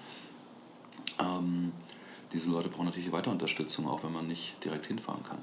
[1.20, 1.72] Ähm,
[2.32, 5.38] diese Leute brauchen natürlich weiter Unterstützung, auch wenn man nicht direkt hinfahren kann.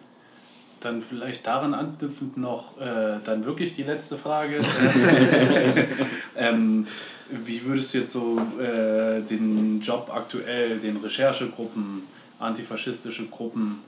[0.81, 4.59] Dann vielleicht daran anknüpfend noch äh, dann wirklich die letzte Frage.
[6.35, 6.85] ähm,
[7.31, 12.03] wie würdest du jetzt so äh, den Job aktuell, den Recherchegruppen,
[12.43, 13.79] antifaschistische Gruppen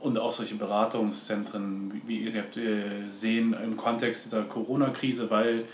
[0.00, 5.64] und auch solche Beratungszentren, wie ihr habt, äh, sehen im Kontext dieser Corona-Krise, weil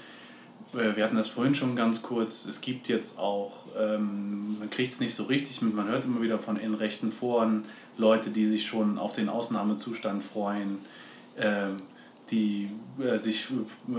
[0.75, 4.93] äh, wir hatten das vorhin schon ganz kurz, es gibt jetzt auch, ähm, man kriegt
[4.93, 7.65] es nicht so richtig mit, man hört immer wieder von in rechten Foren
[7.97, 10.79] Leute, die sich schon auf den Ausnahmezustand freuen,
[11.37, 11.77] ähm,
[12.31, 12.71] die
[13.01, 13.49] äh, sich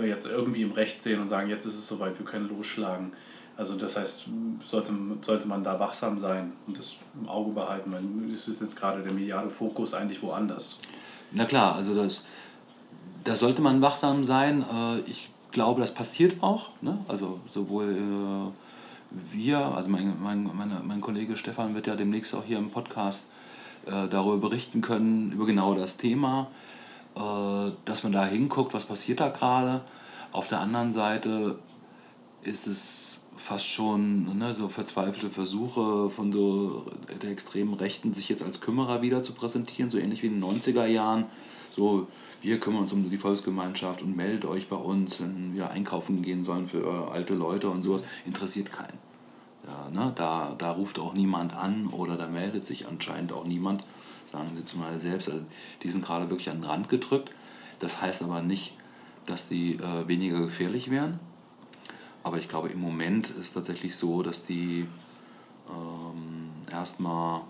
[0.01, 3.11] jetzt irgendwie im Recht sehen und sagen, jetzt ist es soweit, wir können losschlagen.
[3.62, 4.26] Also das heißt,
[4.64, 4.91] sollte,
[5.22, 8.01] sollte man da wachsam sein und das im Auge behalten, weil
[8.34, 10.80] es ist jetzt gerade der mediale Fokus eigentlich woanders.
[11.32, 12.26] Na klar, also das,
[13.24, 14.66] da sollte man wachsam sein.
[15.05, 16.70] Ich glaube, das passiert auch.
[16.82, 16.97] Ne?
[17.07, 22.43] Also sowohl äh, wir, also mein, mein, meine, mein Kollege Stefan wird ja demnächst auch
[22.43, 23.30] hier im Podcast
[23.86, 26.47] äh, darüber berichten können, über genau das Thema,
[27.16, 29.82] äh, dass man da hinguckt, was passiert da gerade.
[30.32, 31.59] Auf der anderen Seite
[32.41, 36.85] ist es fast schon ne, so verzweifelte Versuche von so
[37.21, 40.43] der extremen Rechten, sich jetzt als Kümmerer wieder zu präsentieren, so ähnlich wie in den
[40.43, 41.25] 90er Jahren.
[41.75, 42.07] So,
[42.41, 46.43] wir kümmern uns um die Volksgemeinschaft und meldet euch bei uns, wenn wir einkaufen gehen
[46.43, 48.99] sollen für alte Leute und sowas, interessiert keinen.
[49.65, 50.11] Ja, ne?
[50.15, 53.83] da, da ruft auch niemand an oder da meldet sich anscheinend auch niemand,
[54.25, 55.29] sagen sie zumal selbst.
[55.29, 55.43] Also
[55.81, 57.31] die sind gerade wirklich an den Rand gedrückt.
[57.79, 58.75] Das heißt aber nicht,
[59.25, 61.19] dass die äh, weniger gefährlich wären.
[62.24, 64.88] Aber ich glaube, im Moment ist es tatsächlich so, dass die
[65.69, 67.41] ähm, erstmal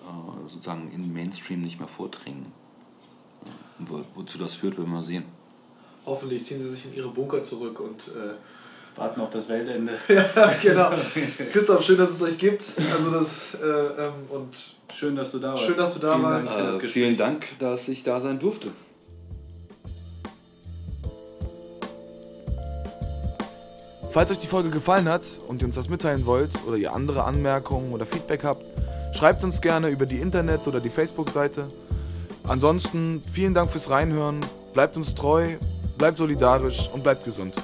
[0.00, 2.46] äh, sozusagen in den Mainstream nicht mehr vordringen.
[3.78, 5.24] Wo, wozu das führt, werden wir sehen.
[6.06, 8.34] Hoffentlich ziehen sie sich in ihre Bunker zurück und äh,
[8.96, 9.94] warten auf das Weltende.
[10.08, 10.92] ja, genau.
[11.52, 12.62] Christoph, schön, dass es euch gibt.
[12.62, 14.54] Also das, äh, ähm, und
[14.92, 15.64] schön, dass du da warst.
[15.64, 16.48] Schön, dass du da vielen warst.
[16.48, 18.70] Dank äh, vielen Dank, dass ich da sein durfte.
[24.14, 27.24] Falls euch die Folge gefallen hat und ihr uns das mitteilen wollt oder ihr andere
[27.24, 28.62] Anmerkungen oder Feedback habt,
[29.12, 31.66] schreibt uns gerne über die Internet- oder die Facebook-Seite.
[32.46, 34.38] Ansonsten vielen Dank fürs Reinhören,
[34.72, 35.56] bleibt uns treu,
[35.98, 37.56] bleibt solidarisch und bleibt gesund.